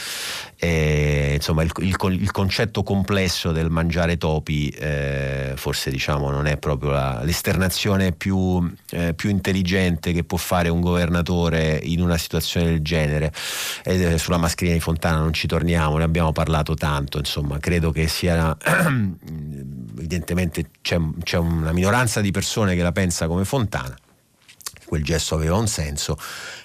[0.55, 0.99] E,
[1.39, 6.91] insomma, il, il, il, concetto complesso del mangiare topi eh, forse diciamo non è proprio
[6.91, 12.81] la, l'esternazione più, eh, più, intelligente che può fare un governatore in una situazione del
[12.81, 13.31] genere.
[13.83, 18.07] E, sulla mascherina di Fontana non ci torniamo, ne abbiamo parlato tanto, insomma, credo che
[18.07, 18.55] sia
[19.97, 23.95] evidentemente c'è, c'è una minoranza di persone che la pensa come Fontana
[24.89, 26.17] quel gesto aveva un senso.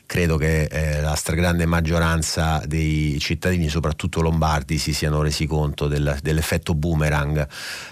[0.06, 6.18] Credo che eh, la stragrande maggioranza dei cittadini, soprattutto lombardi, si siano resi conto del,
[6.22, 7.46] dell'effetto boomerang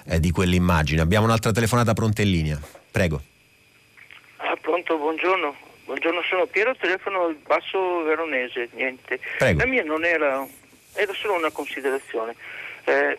[0.06, 1.02] eh, di quell'immagine.
[1.02, 2.60] Abbiamo un'altra telefonata pronta in linea.
[2.90, 3.20] Prego.
[4.38, 5.54] Ah, pronto, buongiorno.
[5.84, 9.20] Buongiorno, sono Piero, telefono il Basso Veronese, niente.
[9.36, 9.58] Prego.
[9.58, 10.46] La mia non era,
[10.94, 12.34] era solo una considerazione.
[12.84, 13.18] Eh,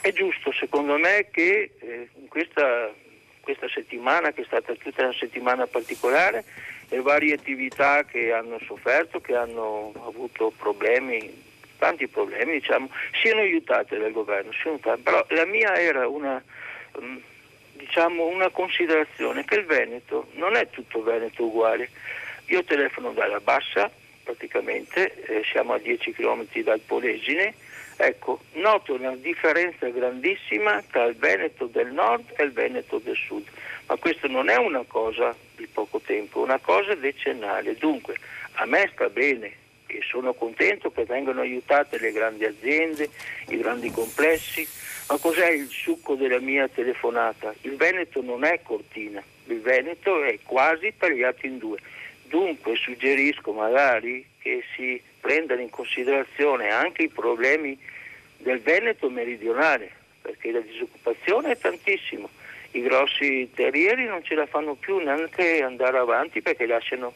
[0.00, 2.90] è giusto secondo me che eh, in questa
[3.44, 6.44] questa settimana, che è stata tutta una settimana particolare,
[6.88, 11.42] le varie attività che hanno sofferto, che hanno avuto problemi,
[11.78, 12.88] tanti problemi, diciamo,
[13.22, 14.50] siano aiutate dal governo.
[14.64, 15.02] Aiutate.
[15.02, 16.42] Però la mia era una,
[17.00, 17.16] mm,
[17.74, 21.90] diciamo, una considerazione che il Veneto non è tutto Veneto uguale.
[22.46, 23.90] Io telefono dalla Bassa,
[24.22, 27.54] praticamente, eh, siamo a 10 km dal Polesine,
[27.96, 33.46] Ecco, noto una differenza grandissima tra il Veneto del nord e il Veneto del sud,
[33.86, 37.76] ma questo non è una cosa di poco tempo, è una cosa decennale.
[37.76, 38.16] Dunque,
[38.54, 39.52] a me sta bene
[39.86, 43.08] e sono contento che vengano aiutate le grandi aziende,
[43.48, 44.66] i grandi complessi,
[45.08, 47.54] ma cos'è il succo della mia telefonata?
[47.60, 51.78] Il Veneto non è cortina, il Veneto è quasi tagliato in due.
[52.24, 57.78] Dunque suggerisco magari che si prendano in considerazione anche i problemi
[58.36, 62.28] del Veneto meridionale, perché la disoccupazione è tantissimo.
[62.72, 67.14] I grossi terrieri non ce la fanno più neanche andare avanti perché lasciano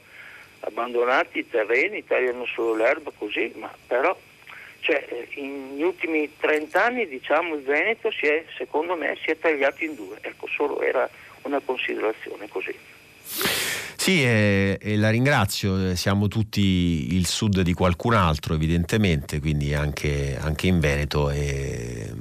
[0.60, 4.16] abbandonati i terreni, tagliano solo l'erba così, ma però
[4.80, 5.06] cioè,
[5.36, 9.94] negli ultimi 30 anni diciamo, il Veneto si è, secondo me si è tagliato in
[9.94, 11.06] due, ecco solo era
[11.42, 12.74] una considerazione così.
[14.00, 20.38] Sì, e, e, la ringrazio, siamo tutti il sud di qualcun altro evidentemente, quindi anche,
[20.40, 22.14] anche in Veneto e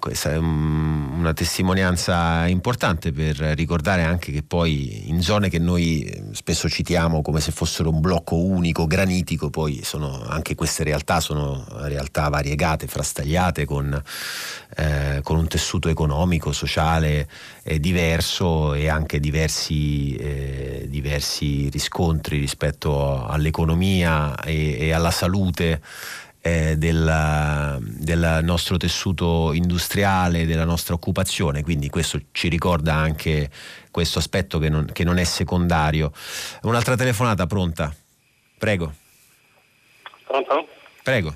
[0.00, 6.68] questa è una testimonianza importante per ricordare anche che poi in zone che noi spesso
[6.68, 12.28] citiamo come se fossero un blocco unico, granitico, poi sono, anche queste realtà sono realtà
[12.30, 14.02] variegate, frastagliate con,
[14.76, 17.28] eh, con un tessuto economico, sociale
[17.62, 25.80] eh, diverso e anche diversi, eh, diversi riscontri rispetto all'economia e, e alla salute
[26.42, 33.48] eh, del, del, nostro tessuto industriale, della nostra occupazione, quindi questo ci ricorda anche
[33.90, 36.10] questo aspetto che non, che non è secondario.
[36.62, 37.94] Un'altra telefonata pronta?
[38.58, 38.92] Prego.
[40.26, 40.68] Pronto?
[41.02, 41.34] Prego.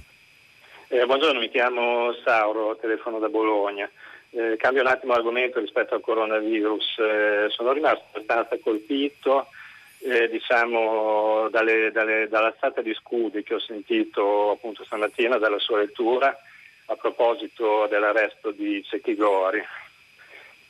[0.88, 3.88] Eh, buongiorno, mi chiamo Sauro, telefono da Bologna.
[4.30, 6.98] Eh, cambio un attimo argomento rispetto al coronavirus.
[6.98, 9.48] Eh, sono rimasto abbastanza colpito
[10.00, 15.78] eh, diciamo, dalle, dalle, dalla stata di scudi che ho sentito appunto stamattina dalla sua
[15.78, 16.36] lettura
[16.86, 19.62] a proposito dell'arresto di Cecchi Gori.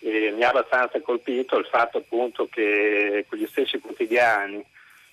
[0.00, 4.64] E mi ha abbastanza colpito il fatto appunto che quegli stessi quotidiani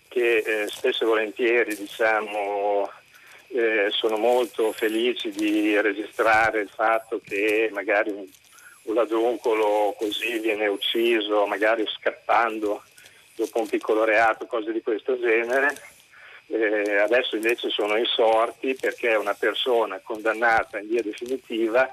[0.07, 2.89] che eh, spesso e volentieri diciamo,
[3.47, 8.26] eh, sono molto felici di registrare il fatto che magari un,
[8.84, 12.84] un ladruncolo così viene ucciso, magari scappando
[13.36, 15.76] dopo un piccolo reato, cose di questo genere.
[16.48, 21.90] Eh, adesso invece sono insorti perché una persona condannata in via definitiva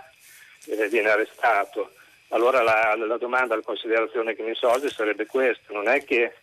[0.67, 1.93] eh, viene arrestato.
[2.29, 6.35] Allora la, la, domanda, la considerazione che mi sorge sarebbe questa, non è che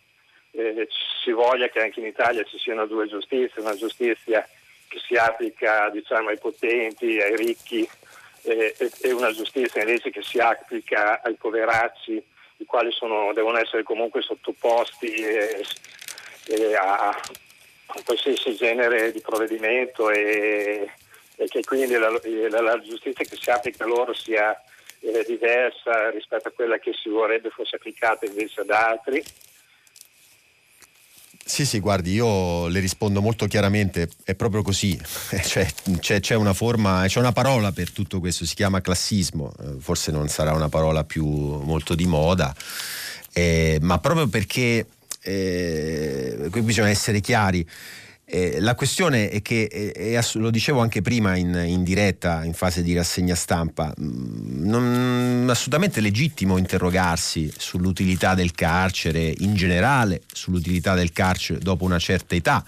[0.50, 0.88] eh,
[1.22, 4.46] si voglia che anche in Italia ci siano due giustizie, una giustizia
[4.88, 7.88] che si applica diciamo, ai potenti, ai ricchi
[8.42, 12.22] eh, e una giustizia invece che si applica ai poveracci
[12.58, 15.64] i quali sono, devono essere comunque sottoposti eh,
[16.46, 17.20] eh, a, a,
[18.04, 20.90] qualsiasi genere di provvedimento e,
[21.36, 24.60] e che quindi la, la, la, giustizia che si applica a loro sia
[25.00, 29.22] eh, diversa rispetto a quella che si vorrebbe fosse applicata invece ad altri.
[31.48, 35.00] Sì, sì, guardi, io le rispondo molto chiaramente, è proprio così,
[35.42, 35.66] cioè,
[35.98, 40.12] c'è, c'è, una forma, c'è una parola per tutto questo, si chiama classismo, eh, forse
[40.12, 42.54] non sarà una parola più molto di moda,
[43.32, 44.86] eh, ma proprio perché
[45.22, 47.66] eh, qui bisogna essere chiari.
[48.30, 52.52] Eh, la questione è che, è, è, lo dicevo anche prima in, in, diretta, in
[52.52, 60.94] fase di rassegna stampa, mm, non, assolutamente legittimo interrogarsi sull'utilità del carcere in generale, sull'utilità
[60.94, 62.62] del carcere dopo una certa età.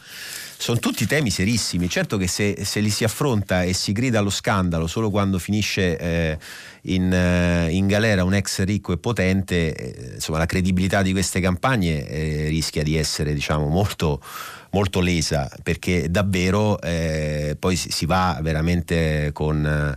[0.57, 1.91] sono tutti temi serissimi.
[1.91, 5.99] Certo che se, se, li si affronta e si grida allo scandalo solo quando finisce
[5.99, 6.39] eh,
[6.85, 11.39] in, eh, in, galera un ex ricco e potente, eh, insomma la credibilità di queste
[11.39, 14.23] campagne eh, rischia di essere diciamo molto
[14.71, 19.97] molto lesa perché davvero eh, poi si va veramente con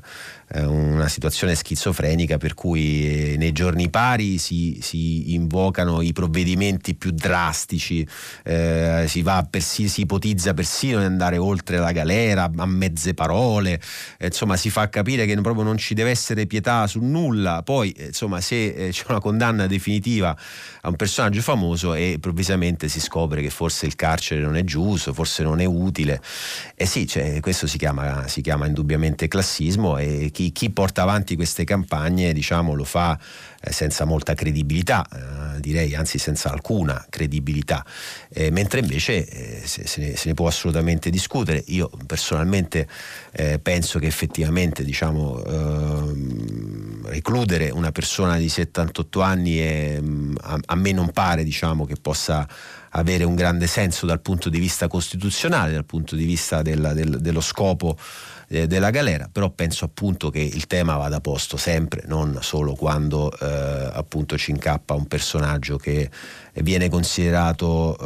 [0.61, 7.11] una situazione schizofrenica per cui eh, nei giorni pari si, si invocano i provvedimenti più
[7.11, 8.07] drastici,
[8.43, 13.81] eh, si, persi, si ipotizza persino di andare oltre la galera a mezze parole,
[14.17, 17.91] eh, insomma si fa capire che proprio non ci deve essere pietà su nulla, poi
[17.91, 20.37] eh, insomma se eh, c'è una condanna definitiva
[20.81, 25.13] a un personaggio famoso e improvvisamente si scopre che forse il carcere non è giusto,
[25.13, 26.21] forse non è utile,
[26.75, 31.03] e sì, cioè, questo si chiama, si chiama indubbiamente classismo e chi chi, chi, porta
[31.03, 33.17] avanti queste campagne diciamo, lo fa
[33.61, 37.85] eh, senza molta credibilità, eh, direi anzi senza alcuna credibilità,
[38.29, 41.63] eh, mentre invece eh, se, se, ne, se, ne, può assolutamente discutere.
[41.67, 42.87] Io personalmente
[43.31, 50.59] eh, penso che effettivamente diciamo, ehm, recludere una persona di 78 anni è, mm, a,
[50.65, 52.47] a, me non pare diciamo, che possa
[52.95, 57.21] avere un grande senso dal punto di vista costituzionale, dal punto di vista del, del,
[57.21, 57.97] dello scopo
[58.53, 63.31] eh, della galera, però penso appunto che il tema vada posto sempre, non solo quando
[63.31, 66.07] eh, appunto ci incappa un personaggio che
[66.57, 67.97] viene considerato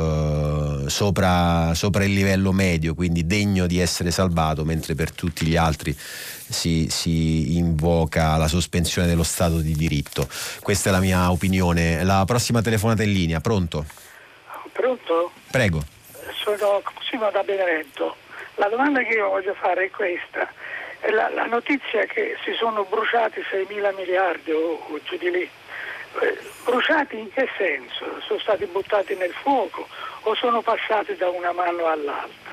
[0.86, 5.58] eh, sopra, sopra, il livello medio, quindi degno di essere salvato, mentre per tutti gli
[5.58, 10.30] altri si, si invoca la sospensione dello Stato di diritto.
[10.62, 12.06] Questa è la mia opinione.
[12.06, 13.86] La prossima telefonata in linea, pronto?
[14.72, 15.32] Pronto?
[15.52, 15.84] Prego.
[16.41, 18.16] Sono Cosimo da Benevento.
[18.58, 20.51] La domanda che io voglio fare è questa.
[21.12, 25.49] La, la notizia che si sono bruciati 6 mila miliardi o, o giù di lì.
[26.22, 28.20] Eh, bruciati in che senso?
[28.22, 29.88] Sono stati buttati nel fuoco
[30.22, 32.47] o sono passati da una mano all'altra?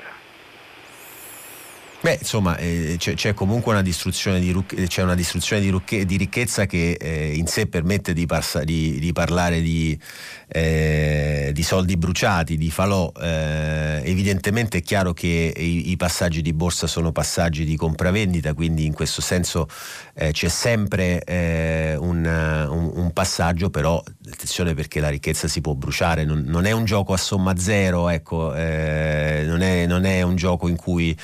[2.05, 4.53] Beh, insomma, eh, c'è, c'è, comunque una distruzione di,
[4.97, 9.59] una distruzione di, rucche, di ricchezza che eh, in sé permette di, parsa, di parlare
[9.59, 9.99] di,
[10.47, 13.11] eh, soldi bruciati, di falò.
[13.19, 18.85] Eh, evidentemente è chiaro che i, i, passaggi di borsa sono passaggi di compravendita, quindi
[18.85, 19.67] in questo senso
[20.13, 25.73] eh, c'è sempre eh, un, un, un, passaggio, però attenzione perché la ricchezza si può
[25.73, 30.35] bruciare, non, non è un gioco a somma zero, ecco, non è, non è un
[30.35, 31.17] gioco in cui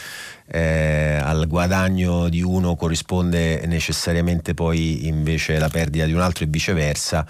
[0.54, 6.47] eh, al guadagno di uno corrisponde necessariamente poi invece la perdita di un altro e
[6.47, 7.26] viceversa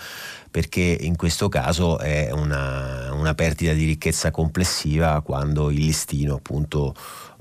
[0.50, 6.96] perché in questo caso è una, una perdita di ricchezza complessiva quando il listino appunto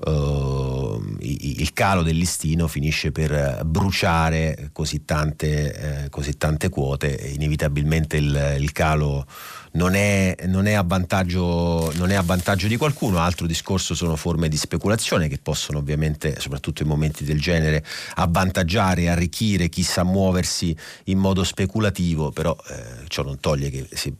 [0.05, 7.29] uh, il calo del listino finisce per bruciare così tante, eh, così tante quote e
[7.31, 9.25] inevitabilmente il, il calo
[9.73, 14.57] non è, non, è non è, a vantaggio di qualcuno, altro discorso sono forme di
[14.57, 17.83] speculazione che possono ovviamente, soprattutto in momenti del genere,
[18.15, 20.75] avvantaggiare arricchire chi sa muoversi
[21.05, 24.13] in modo speculativo, però eh, ciò non toglie che sì,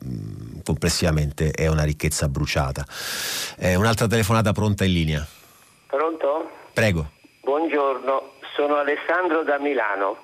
[0.63, 2.85] complessivamente è una ricchezza bruciata.
[3.57, 5.27] Eh, un'altra telefonata pronta in linea.
[5.91, 6.49] Pronto?
[6.73, 7.05] Prego.
[7.41, 10.23] Buongiorno, sono Alessandro da Milano.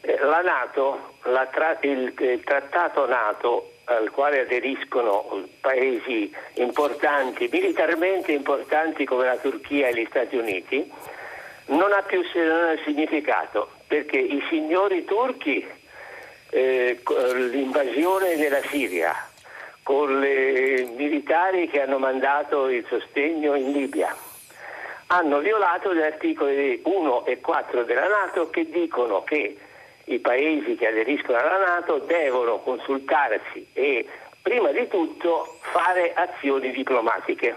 [0.00, 8.32] Eh, la Nato, la tra- il, il trattato Nato al quale aderiscono paesi importanti, militarmente
[8.32, 10.90] importanti come la Turchia e gli Stati Uniti,
[11.66, 12.22] non ha più
[12.86, 15.68] significato perché i signori turchi,
[16.48, 16.98] eh,
[17.50, 19.14] l'invasione della Siria,
[19.82, 24.16] con i militari che hanno mandato il sostegno in Libia,
[25.08, 29.56] hanno violato gli articoli 1 e 4 della Nato che dicono che
[30.04, 34.06] i paesi che aderiscono alla Nato devono consultarsi e
[34.42, 37.54] prima di tutto fare azioni diplomatiche.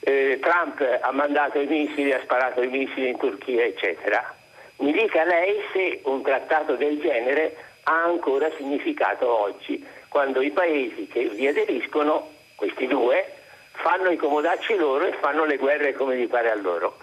[0.00, 4.34] Eh, Trump ha mandato i missili, ha sparato i missili in Turchia, eccetera.
[4.76, 7.54] Mi dica lei se un trattato del genere
[7.84, 13.41] ha ancora significato oggi, quando i paesi che vi aderiscono, questi due,
[13.72, 16.96] fanno i comodacci loro e fanno le guerre come gli pare a loro.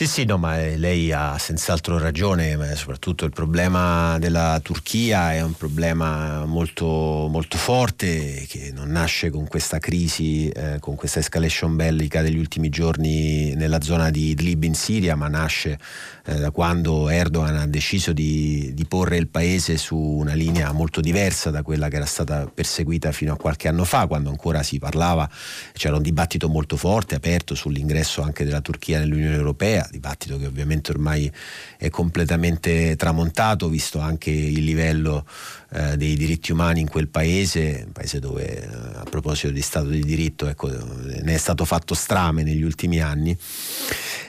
[0.00, 5.42] Sì, sì, no, ma eh, lei ha senz'altro ragione, soprattutto il problema della Turchia è
[5.42, 6.86] un problema molto,
[7.28, 12.70] molto forte che non nasce con questa crisi, eh, con questa escalation bellica degli ultimi
[12.70, 15.78] giorni nella zona di Idlib in Siria, ma nasce
[16.24, 21.02] eh, da quando Erdogan ha deciso di, di porre il paese su una linea molto
[21.02, 24.78] diversa da quella che era stata perseguita fino a qualche anno fa, quando ancora si
[24.78, 25.28] parlava,
[25.74, 30.90] c'era un dibattito molto forte, aperto sull'ingresso anche della Turchia nell'Unione Europea dibattito che ovviamente
[30.90, 31.30] ormai
[31.76, 35.26] è completamente tramontato, visto anche il livello
[35.72, 39.88] eh, dei diritti umani in quel paese, un paese dove eh, a proposito di Stato
[39.88, 43.36] di diritto ecco, ne è stato fatto strame negli ultimi anni.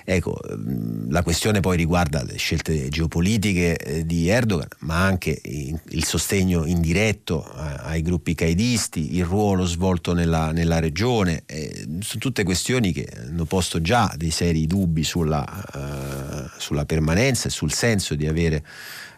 [0.04, 0.40] Ecco,
[1.10, 7.44] la questione poi riguarda le scelte geopolitiche eh, di Erdogan, ma anche il sostegno indiretto
[7.44, 13.46] ai gruppi caidisti, il ruolo svolto nella, nella regione, eh, sono tutte questioni che hanno
[13.46, 18.64] posto già dei seri dubbi sulla, uh, sulla permanenza e sul senso di avere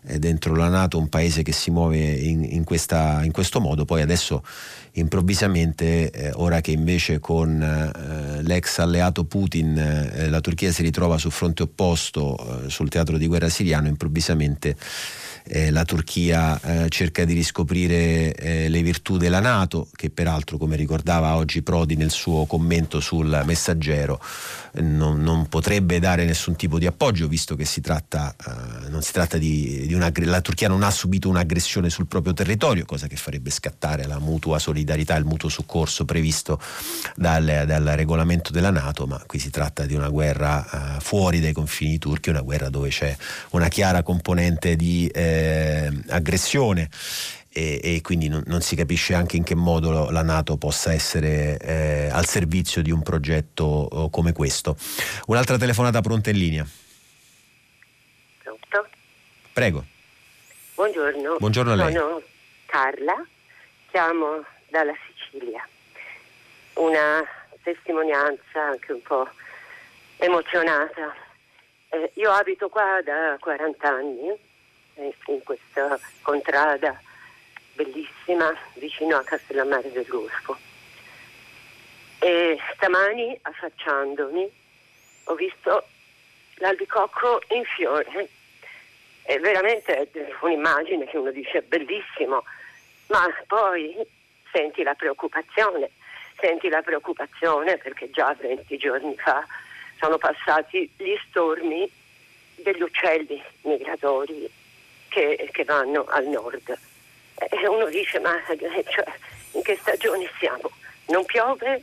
[0.05, 3.85] eh, dentro la Nato un paese che si muove in, in, questa, in questo modo,
[3.85, 4.43] poi adesso
[4.93, 11.17] improvvisamente, eh, ora che invece con eh, l'ex alleato Putin eh, la Turchia si ritrova
[11.17, 14.75] sul fronte opposto, eh, sul teatro di guerra siriano, improvvisamente
[15.45, 21.35] eh, la Turchia eh, cerca di riscoprire le virtù della Nato, che peraltro, come ricordava
[21.35, 24.19] oggi Prodi nel suo commento sul messaggero,
[24.73, 28.35] non, non potrebbe dare nessun tipo di appoggio, visto che si tratta,
[28.99, 33.07] si tratta di, di una, la Turchia non ha subito un'aggressione sul proprio territorio, cosa
[33.07, 36.59] che farebbe scattare la mutua solidarietà, il mutuo soccorso previsto
[37.15, 41.53] dal, dal regolamento della Nato, ma qui si tratta di una guerra eh, fuori dai
[41.53, 43.15] confini turchi, una guerra dove c'è
[43.51, 46.89] una chiara componente di eh, aggressione
[47.53, 51.57] e, e quindi non, non, si capisce anche in che modo la Nato possa essere
[51.59, 54.75] eh, al servizio di un progetto oh, come questo.
[55.27, 56.67] Un'altra telefonata pronta in linea.
[58.41, 58.89] Pronto?
[59.53, 59.85] Prego.
[60.73, 61.35] Buongiorno.
[61.37, 61.93] Buongiorno a lei.
[61.93, 62.21] Sono
[62.65, 63.13] Carla,
[63.91, 64.43] chiamo
[64.73, 65.65] dalla Sicilia.
[66.73, 67.23] Una
[67.61, 69.29] testimonianza anche un po'
[70.17, 71.15] emozionata.
[71.89, 74.29] Eh, io abito qua da 40 anni,
[74.95, 76.99] eh, in questa contrada
[77.73, 80.57] bellissima vicino a Castellammare del Golfo.
[82.17, 84.51] E stamani, affacciandomi,
[85.25, 85.87] ho visto
[86.55, 88.27] l'albicocco in fiore.
[89.21, 90.09] È veramente
[90.41, 92.43] un'immagine che uno dice bellissimo,
[93.07, 94.21] ma poi
[94.53, 95.89] senti la preoccupazione,
[96.39, 99.45] senti la preoccupazione perché già 20 giorni fa
[99.99, 101.89] sono passati gli stormi
[102.55, 104.49] degli uccelli migratori
[105.09, 106.77] che, che vanno al nord.
[107.35, 109.05] E uno dice ma eh, cioè,
[109.53, 110.71] in che stagione siamo?
[111.07, 111.81] Non piove?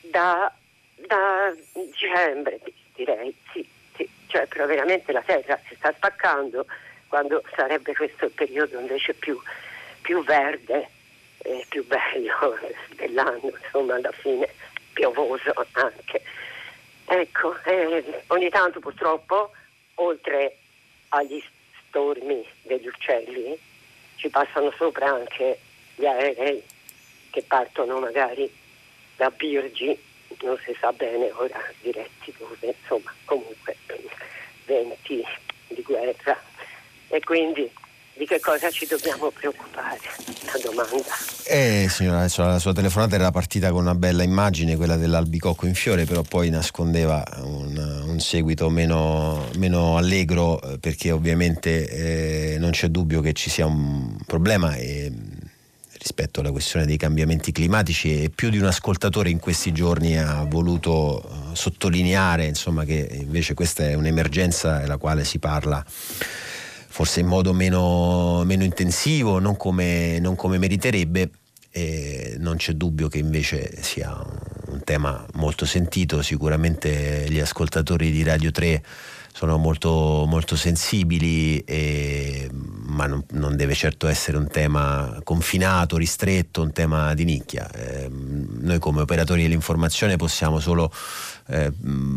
[0.00, 0.52] Da,
[0.94, 2.60] da dicembre
[2.94, 6.66] direi, sì, sì, cioè però veramente la terra si sta spaccando
[7.08, 9.40] quando sarebbe questo il periodo invece più,
[10.00, 10.96] più verde
[11.38, 12.58] e più bello
[12.96, 14.48] dell'anno, insomma alla fine
[14.92, 16.22] piovoso anche.
[17.06, 19.52] Ecco, eh, ogni tanto purtroppo,
[19.94, 20.56] oltre
[21.08, 21.42] agli
[21.88, 23.58] stormi degli uccelli,
[24.16, 25.58] ci passano sopra anche
[25.94, 26.62] gli aerei
[27.30, 28.50] che partono magari
[29.16, 29.98] da Birgi,
[30.42, 33.76] non si sa bene ora diretti dove, insomma comunque
[34.64, 35.24] venti
[35.68, 36.40] di guerra
[37.08, 37.70] e quindi
[38.18, 40.00] di che cosa ci dobbiamo preoccupare?
[40.46, 41.14] La domanda.
[41.44, 46.04] Eh signora, la sua telefonata era partita con una bella immagine, quella dell'albicocco in fiore,
[46.04, 47.76] però poi nascondeva un,
[48.06, 53.66] un seguito meno, meno, allegro eh, perché ovviamente eh, non c'è dubbio che ci sia
[53.66, 55.12] un problema e,
[55.98, 60.44] rispetto alla questione dei cambiamenti climatici e più di un ascoltatore in questi giorni ha
[60.44, 65.84] voluto uh, sottolineare insomma, che invece questa è un'emergenza della quale si parla
[66.98, 71.30] forse in modo meno, meno intensivo, non come, non come meriterebbe.
[71.70, 74.20] E non c'è dubbio che invece sia
[74.66, 78.82] un tema molto sentito, sicuramente gli ascoltatori di Radio 3
[79.38, 82.50] sono molto, molto sensibili, e,
[82.86, 87.70] ma non, non, deve certo essere un tema confinato, ristretto, un tema di nicchia.
[87.70, 90.92] Eh, noi come operatori dell'informazione possiamo solo
[91.46, 91.72] eh,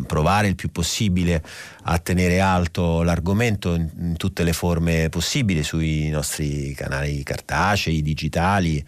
[0.07, 1.43] provare il più possibile
[1.84, 8.84] a tenere alto l'argomento in, in, tutte le forme possibili sui nostri canali cartacei, digitali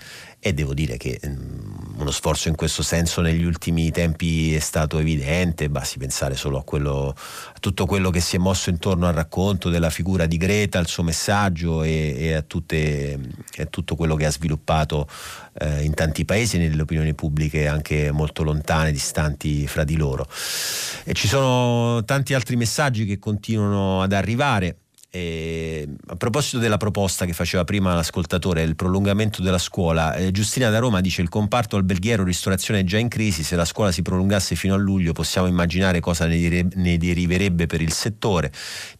[0.45, 4.99] e devo dire che um, uno sforzo in questo senso negli ultimi tempi è stato
[4.99, 9.13] evidente, basti pensare solo a, quello, a tutto quello che si è mosso intorno al
[9.13, 13.17] racconto della figura di Greta, al suo messaggio e, e a, tutte,
[13.57, 15.07] a, tutto quello che ha sviluppato
[15.53, 20.27] eh, in tanti paesi nelle opinioni pubbliche anche molto lontane, distanti fra di loro.
[21.05, 24.79] E ci sono tanti altri messaggi che continuano ad arrivare.
[25.15, 30.71] E a proposito della proposta che faceva prima l'ascoltatore, il prolungamento della scuola, eh, Giustina
[30.71, 34.01] da Roma dice il comparto alberghiero ristorazione è già in crisi, se la scuola si
[34.01, 38.51] prolungasse fino a luglio possiamo immaginare cosa ne, dire, ne deriverebbe per il settore,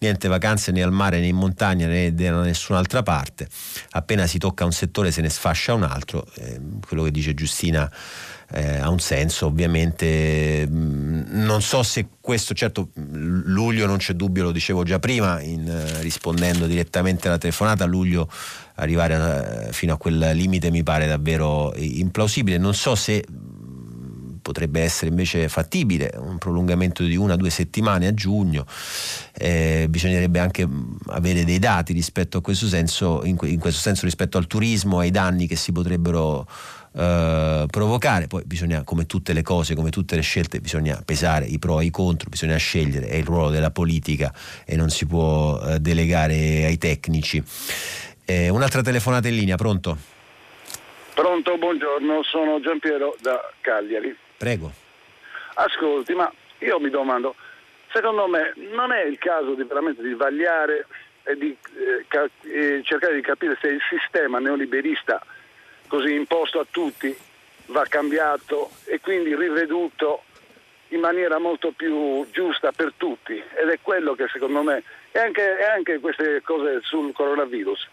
[0.02, 3.48] niente vacanze né al mare né in montagna né da nessun'altra parte,
[3.94, 7.92] appena si tocca un settore se ne sfascia un altro, eh, quello che dice Giustina
[8.54, 14.44] eh, ha un senso, ovviamente mm, non so se questo certo luglio non c'è dubbio,
[14.44, 18.30] lo dicevo già prima in, eh, rispondendo direttamente alla telefonata, luglio
[18.76, 23.26] arrivare a, fino a quel limite mi pare davvero implausibile, non so se
[24.44, 28.66] potrebbe essere invece fattibile un prolungamento di una o due settimane a giugno,
[29.34, 30.68] eh, bisognerebbe anche
[31.08, 35.10] avere dei dati rispetto a questo senso, in, in questo senso rispetto al turismo, ai
[35.10, 36.46] danni che si potrebbero
[36.94, 41.58] Uh, provocare, poi bisogna, come tutte le cose, come tutte le scelte, bisogna pesare i
[41.58, 44.32] pro e i contro, bisogna scegliere, è il ruolo della politica
[44.64, 47.44] e non si può uh, delegare ai tecnici.
[48.26, 49.98] Eh, un'altra telefonata in linea, pronto?
[51.16, 54.16] Pronto, buongiorno, sono Giampiero da Cagliari.
[54.38, 54.72] Prego.
[55.56, 57.36] Ascolti, ma io mi domando,
[57.92, 60.86] secondo me non è il caso di veramente di vagliare
[61.24, 65.24] e di eh, ca- eh, cercare di capire se il sistema neoliberista
[65.94, 67.16] così imposto a tutti
[67.68, 70.24] va cambiato e quindi riveduto
[70.88, 73.34] in maniera molto più giusta per tutti.
[73.34, 77.88] Ed è quello che secondo me e anche, e anche queste cose sul coronavirus.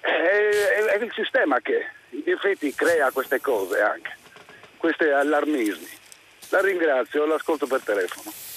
[0.00, 4.14] È, è, è, il sistema che in effetti crea queste cose anche.
[4.76, 5.88] Questi allarmismi.
[6.50, 8.51] La ringrazio l'ascolto per telefono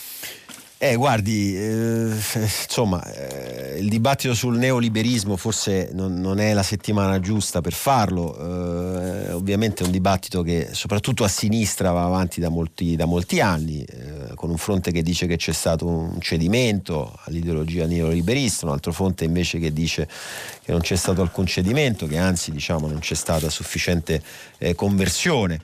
[0.77, 7.19] eh, guardi, eh, insomma, eh, il dibattito sul neoliberismo forse non, non, è la settimana
[7.21, 12.49] giusta per farlo, eh, ovviamente è un dibattito che soprattutto a sinistra va avanti da
[12.49, 17.17] molti, da molti anni, eh, con un fronte che dice che c'è stato un cedimento
[17.23, 20.09] all'ideologia neoliberista, un altro fronte invece che dice
[20.61, 24.21] che non c'è stato alcun cedimento, che anzi diciamo, non c'è stata sufficiente
[24.57, 25.61] eh, conversione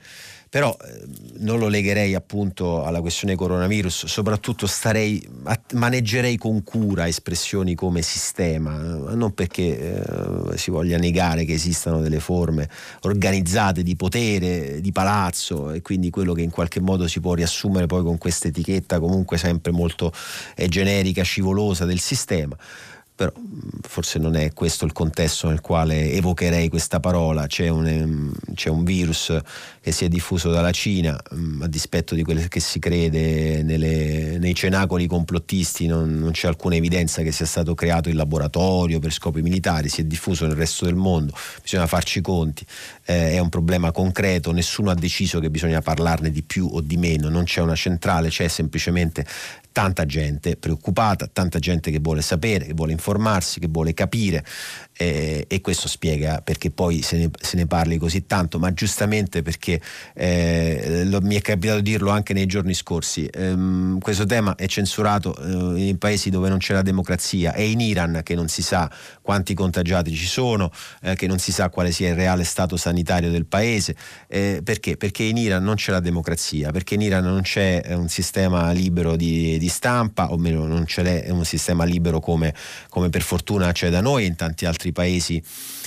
[0.52, 1.06] però eh,
[1.38, 5.26] non lo legherei appunto alla questione coronavirus, soprattutto starei,
[5.72, 10.02] maneggerei con cura espressioni come sistema, eh, non perché
[10.52, 12.68] eh, si voglia negare che esistano delle forme
[13.04, 17.86] organizzate di potere, di palazzo e quindi quello che in qualche modo si può riassumere
[17.86, 20.12] poi con questa etichetta comunque sempre molto
[20.54, 22.54] eh, generica, scivolosa del sistema
[23.14, 23.32] però
[23.82, 28.84] forse non è questo il contesto nel quale evocherei questa parola, c'è un, c'è un
[28.84, 29.36] virus
[29.80, 31.20] che si è diffuso dalla Cina,
[31.60, 36.76] a dispetto di quello che si crede nelle, nei cenacoli complottisti, non, non, c'è alcuna
[36.76, 40.86] evidenza che sia stato creato in laboratorio per scopi militari, si è diffuso nel resto
[40.86, 42.64] del mondo, bisogna farci i conti,
[43.04, 46.96] eh, è un problema concreto, nessuno ha deciso che bisogna parlarne di più o di
[46.96, 49.24] meno, non c'è una centrale, c'è semplicemente
[49.72, 54.44] tanta gente preoccupata, tanta gente che vuole sapere, che vuole informarsi, che vuole capire
[55.02, 59.42] eh, e questo spiega perché poi se ne, se ne, parli così tanto, ma giustamente
[59.42, 59.80] perché
[60.14, 64.66] eh, lo, mi è capitato di dirlo anche nei giorni scorsi, ehm, questo tema è
[64.66, 68.62] censurato eh, in paesi dove non c'è la democrazia, è in Iran che non si
[68.62, 70.70] sa quanti contagiati ci sono,
[71.02, 73.96] eh, che non si sa quale sia il reale stato sanitario del paese,
[74.28, 74.96] eh, perché?
[74.96, 79.16] Perché in Iran non c'è la democrazia, perché in Iran non c'è un sistema libero
[79.16, 82.54] di, di stampa, o meno non c'è un sistema libero come,
[82.88, 85.42] come per fortuna c'è da noi e in tanti altri paesi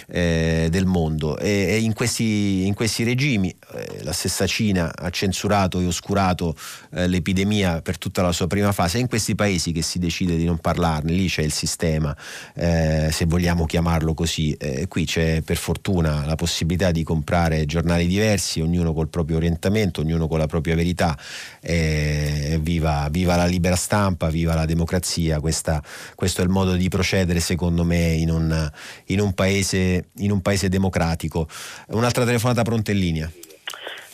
[0.07, 1.37] eh, del mondo.
[1.37, 6.55] E, e in, questi, in, questi, regimi eh, la stessa Cina ha censurato e oscurato
[6.91, 10.35] eh, l'epidemia per tutta la sua prima fase, è in questi paesi che si decide
[10.35, 12.15] di non parlarne, lì c'è il sistema,
[12.55, 14.57] eh, se vogliamo chiamarlo così,
[14.87, 20.27] qui c'è per fortuna la possibilità di comprare giornali diversi, ognuno col proprio orientamento, ognuno
[20.27, 21.17] con la propria verità,
[21.61, 25.81] viva, viva, la libera stampa, viva la democrazia, Questa,
[26.15, 28.71] questo è il modo di procedere secondo me in un,
[29.05, 29.77] in un, paese,
[30.17, 31.47] in un paese democratico.
[31.87, 33.31] Un'altra telefonata pronta in linea.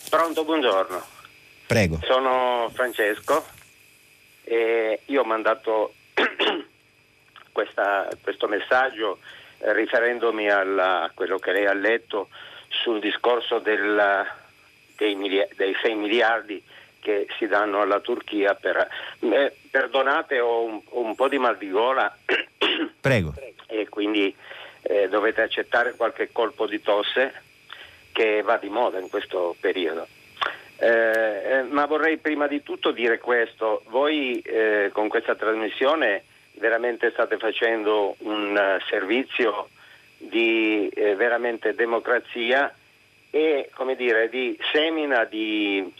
[0.09, 1.01] Pronto, buongiorno.
[1.67, 1.99] Prego.
[2.03, 3.45] Sono Francesco
[4.43, 5.93] e io ho mandato
[7.51, 9.19] questa, questo messaggio
[9.59, 12.29] eh, riferendomi a quello che lei ha letto
[12.67, 14.25] sul discorso del,
[14.97, 16.63] dei, miliardi, dei 6 miliardi
[16.99, 18.87] che si danno alla Turchia per...
[19.19, 22.13] Eh, perdonate, ho un, un, po' di mal di gola.
[22.99, 23.33] Prego.
[23.67, 24.35] E quindi
[24.81, 27.33] eh, dovete accettare qualche colpo di tosse
[28.11, 30.07] che va di moda in questo periodo.
[30.77, 37.11] Eh, eh ma vorrei prima di tutto dire questo, voi eh, con questa trasmissione veramente
[37.11, 39.69] state facendo un uh, servizio
[40.17, 42.73] di eh, veramente democrazia
[43.31, 45.91] e come dire, di semina di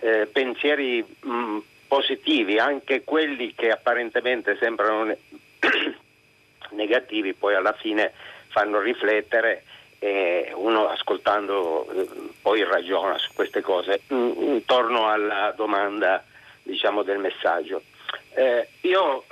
[0.00, 5.14] eh, pensieri mh, positivi, anche quelli che apparentemente sembrano
[6.70, 8.12] negativi, poi alla fine
[8.48, 9.64] fanno riflettere
[9.98, 12.08] e uno ascoltando eh,
[12.40, 14.02] poi ragiona su queste cose.
[14.08, 16.24] Intorno alla domanda
[16.62, 17.82] diciamo, del messaggio.
[18.34, 19.24] Eh, io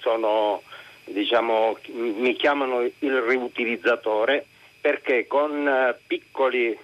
[0.00, 0.62] sono,
[1.04, 4.46] diciamo, mi chiamano il riutilizzatore
[4.80, 6.78] perché con uh, piccoli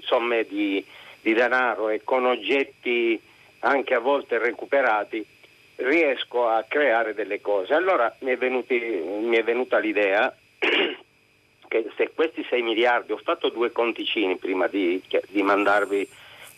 [0.00, 0.84] somme di,
[1.20, 3.20] di, denaro e con oggetti
[3.60, 5.24] anche a volte recuperati,
[5.82, 7.74] riesco a creare delle cose.
[7.74, 13.48] Allora mi è, venuti, mi è venuta l'idea che se questi 6 miliardi, ho fatto
[13.48, 16.08] due conticini prima di, di mandarvi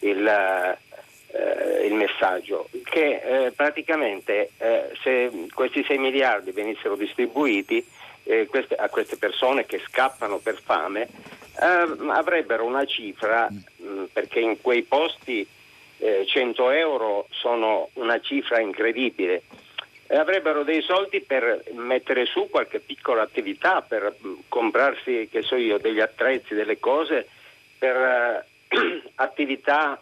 [0.01, 7.85] il, eh, il, messaggio, che eh, praticamente eh, se questi 6 miliardi venissero distribuiti
[8.25, 14.05] eh, queste, a queste persone che scappano per fame, eh, avrebbero una cifra, mh, mm,
[14.13, 15.47] perché in quei posti
[15.99, 19.43] 100 eh, euro sono una cifra incredibile.
[20.09, 25.79] Avrebbero dei soldi per mettere su qualche piccola attività, per mm, comprarsi, che so io,
[25.79, 27.27] degli attrezzi, delle cose,
[27.79, 28.77] per uh,
[29.17, 30.01] attività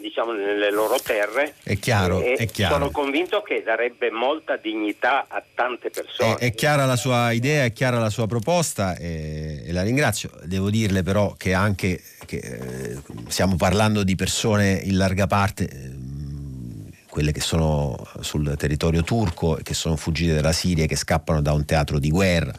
[0.00, 1.54] diciamo nelle loro terre.
[1.62, 2.74] È chiaro, e è chiaro.
[2.74, 6.36] sono convinto che darebbe molta dignità a tante persone.
[6.36, 10.30] È, è chiara la sua idea è chiara la sua proposta e, e la ringrazio.
[10.44, 12.00] Devo dirle però che anche
[12.30, 15.90] che, eh, stiamo parlando di persone in larga parte eh,
[17.08, 21.64] quelle che sono sul territorio turco che sono fuggite dalla Siria che scappano da un
[21.64, 22.54] teatro di guerra.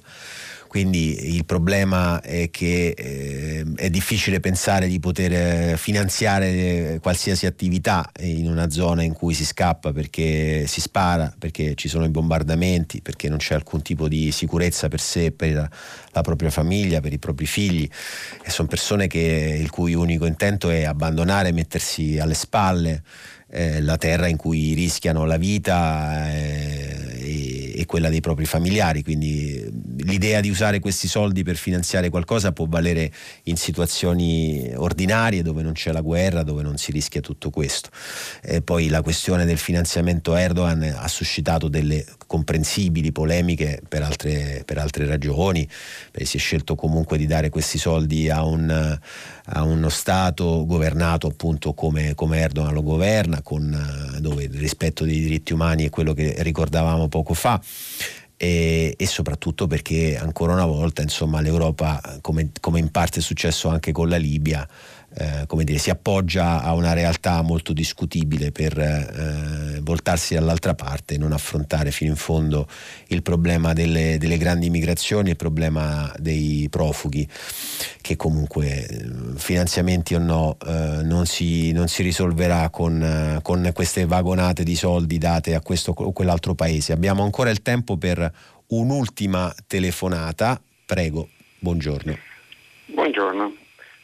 [0.71, 8.49] Quindi il problema è che eh, è difficile pensare di poter finanziare qualsiasi attività in
[8.49, 13.27] una zona in cui si scappa perché si spara, perché ci sono i bombardamenti, perché
[13.27, 15.69] non c'è alcun tipo di sicurezza per sé, per la,
[16.11, 17.85] la propria famiglia, per i propri figli.
[18.41, 23.03] E sono persone che, il cui unico intento è abbandonare, mettersi alle spalle
[23.51, 29.03] eh, la terra in cui rischiano la vita eh, e, e, quella dei propri familiari.
[29.03, 29.69] Quindi
[30.03, 33.11] l'idea di usare questi soldi per finanziare qualcosa può valere
[33.43, 37.89] in situazioni ordinarie dove non c'è la guerra, dove non si rischia tutto questo.
[38.41, 44.77] E poi la questione del finanziamento Erdogan ha suscitato delle comprensibili polemiche per altre, per
[44.77, 45.67] altre ragioni,
[46.23, 48.99] si è scelto comunque di dare questi soldi a un
[49.53, 55.03] a uno Stato governato appunto come, come Erdogan lo governa, con, eh, dove il rispetto
[55.03, 57.61] dei diritti umani è quello che ricordavamo poco fa.
[58.37, 63.69] E, e, soprattutto perché ancora una volta insomma, l'Europa, come, come in parte è successo
[63.69, 64.67] anche con la Libia,
[65.13, 71.15] eh, come dire, si appoggia a una realtà molto discutibile per eh, voltarsi dall'altra parte
[71.15, 72.67] e non affrontare fino in fondo
[73.07, 77.27] il problema delle, delle grandi migrazioni, il problema dei profughi,
[77.99, 83.69] che comunque eh, finanziamenti o no eh, non si, non, si, risolverà con, eh, con,
[83.73, 86.93] queste vagonate di soldi date a questo o quell'altro paese.
[86.93, 88.31] Abbiamo ancora il tempo per
[88.67, 90.59] un'ultima telefonata.
[90.85, 91.27] Prego,
[91.59, 92.17] buongiorno.
[92.93, 93.60] Buongiorno.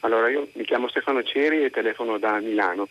[0.07, 2.87] Allora, io mi chiamo Stefano Ceri e telefono da Milano.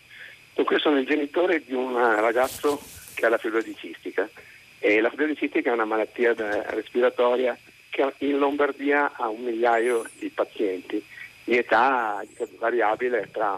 [0.53, 2.79] Dunque, sono il genitore di un ragazzo
[3.15, 4.29] che ha la fibrosi cistica.
[4.77, 6.35] E la fibrosi cistica è una malattia
[6.67, 7.57] respiratoria
[7.89, 11.03] che in Lombardia ha un migliaio di pazienti
[11.43, 12.23] di età
[12.59, 13.57] variabile tra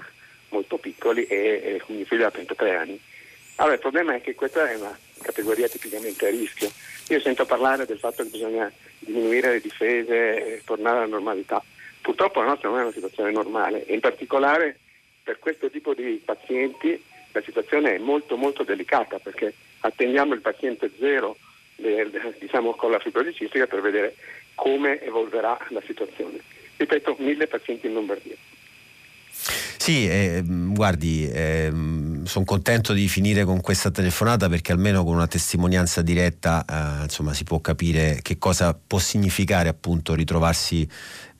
[0.52, 3.02] molto piccoli e, un figlio da 33 anni.
[3.56, 6.72] Allora, il problema è che questa è una categoria tipicamente a rischio.
[7.10, 11.62] Io sento parlare del fatto che bisogna diminuire le difese e tornare alla normalità.
[12.10, 14.80] Purtroppo la nostra non è una situazione normale in particolare
[15.22, 17.00] per questo tipo di pazienti
[17.34, 21.38] la situazione è molto molto delicata perché attendiamo il paziente zero
[22.40, 24.16] diciamo, con la fibrosi cistica per vedere
[24.56, 26.40] come evolverà la situazione.
[26.78, 28.36] Ripeto, mille pazienti in Lombardia.
[29.78, 31.72] Sì, eh, guardi, eh,
[32.24, 37.34] sono contento di finire con questa telefonata perché almeno con una testimonianza diretta eh, insomma,
[37.34, 40.88] si può capire che cosa può significare appunto ritrovarsi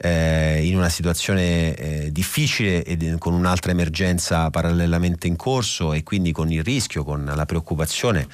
[0.02, 6.32] eh, in una situazione eh, difficile e con un'altra emergenza parallelamente in corso e quindi
[6.32, 8.26] con il rischio, con la preoccupazione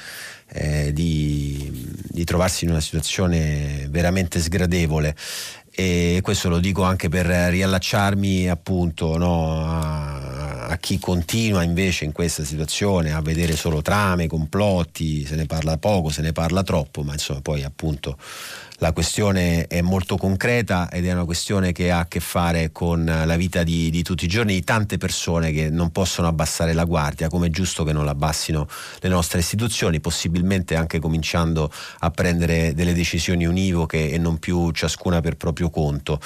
[0.50, 5.16] eh, di, di, trovarsi in una situazione veramente sgradevole.
[5.78, 12.14] E questo lo dico anche per riallacciarmi appunto no, a, a, chi continua invece in
[12.14, 17.02] questa situazione a vedere solo trame, complotti, se ne parla poco, se ne parla troppo,
[17.04, 18.18] ma insomma poi appunto
[18.80, 23.06] la questione è molto concreta ed è una questione che ha a che fare con
[23.06, 26.84] la vita di, di, tutti i giorni di tante persone che non possono abbassare la
[26.84, 28.68] guardia, come è giusto che non l'abbassino
[29.00, 35.22] le nostre istituzioni, possibilmente anche cominciando a prendere delle decisioni univoche e non più ciascuna
[35.22, 36.20] per proprio conto.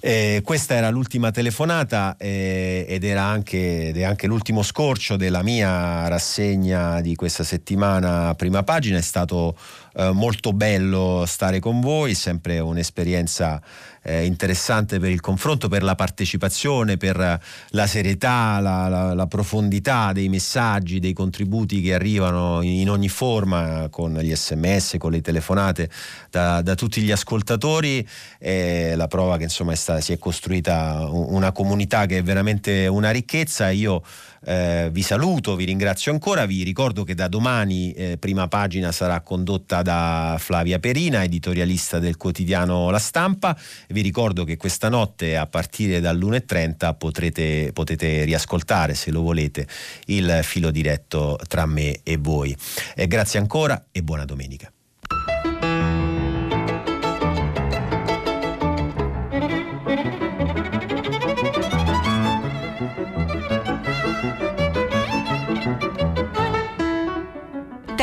[0.00, 5.42] Eh, questa era l'ultima telefonata eh, ed, era anche, ed è anche l'ultimo scorcio della
[5.42, 9.56] mia rassegna di questa settimana prima pagina, è stato
[9.96, 13.62] eh, molto bello stare con voi, sempre un'esperienza
[14.02, 17.40] eh, interessante per il confronto, per la partecipazione, per
[17.70, 23.88] la serietà, la, la, la, profondità dei messaggi, dei contributi che arrivano in, ogni forma
[23.90, 25.90] con gli sms, con le telefonate
[26.30, 28.06] da, da tutti gli ascoltatori.
[28.38, 32.86] È la prova che insomma è stata, si è costruita una comunità che è veramente
[32.86, 33.70] una ricchezza.
[33.70, 34.02] Io
[34.46, 39.20] eh, vi saluto, vi ringrazio ancora, vi ricordo che da domani eh, prima pagina sarà
[39.20, 43.58] condotta da Flavia Perina, editorialista del quotidiano La Stampa.
[43.88, 49.66] Vi ricordo che questa notte a partire dall'1.30 potrete, potete riascoltare, se lo volete,
[50.06, 52.56] il filo diretto tra me e voi.
[52.94, 54.70] Eh, grazie ancora e buona domenica.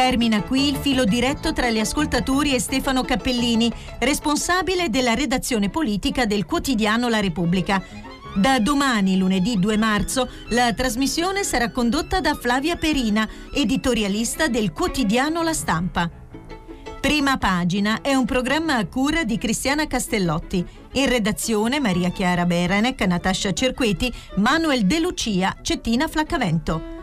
[0.04, 6.26] Termina qui il filo diretto tra gli ascoltatori e Stefano Cappellini, responsabile della redazione politica
[6.26, 7.82] del quotidiano La Repubblica.
[8.36, 15.42] Da domani, lunedì 2 marzo, la trasmissione sarà condotta da Flavia Perina, editorialista del quotidiano
[15.42, 16.12] La Stampa.
[17.00, 20.66] Prima pagina è un programma a cura di Cristiana Castellotti.
[20.96, 27.03] In redazione Maria Chiara Berenec, Natascia Cerqueti, Manuel De Lucia, Cettina Flaccavento.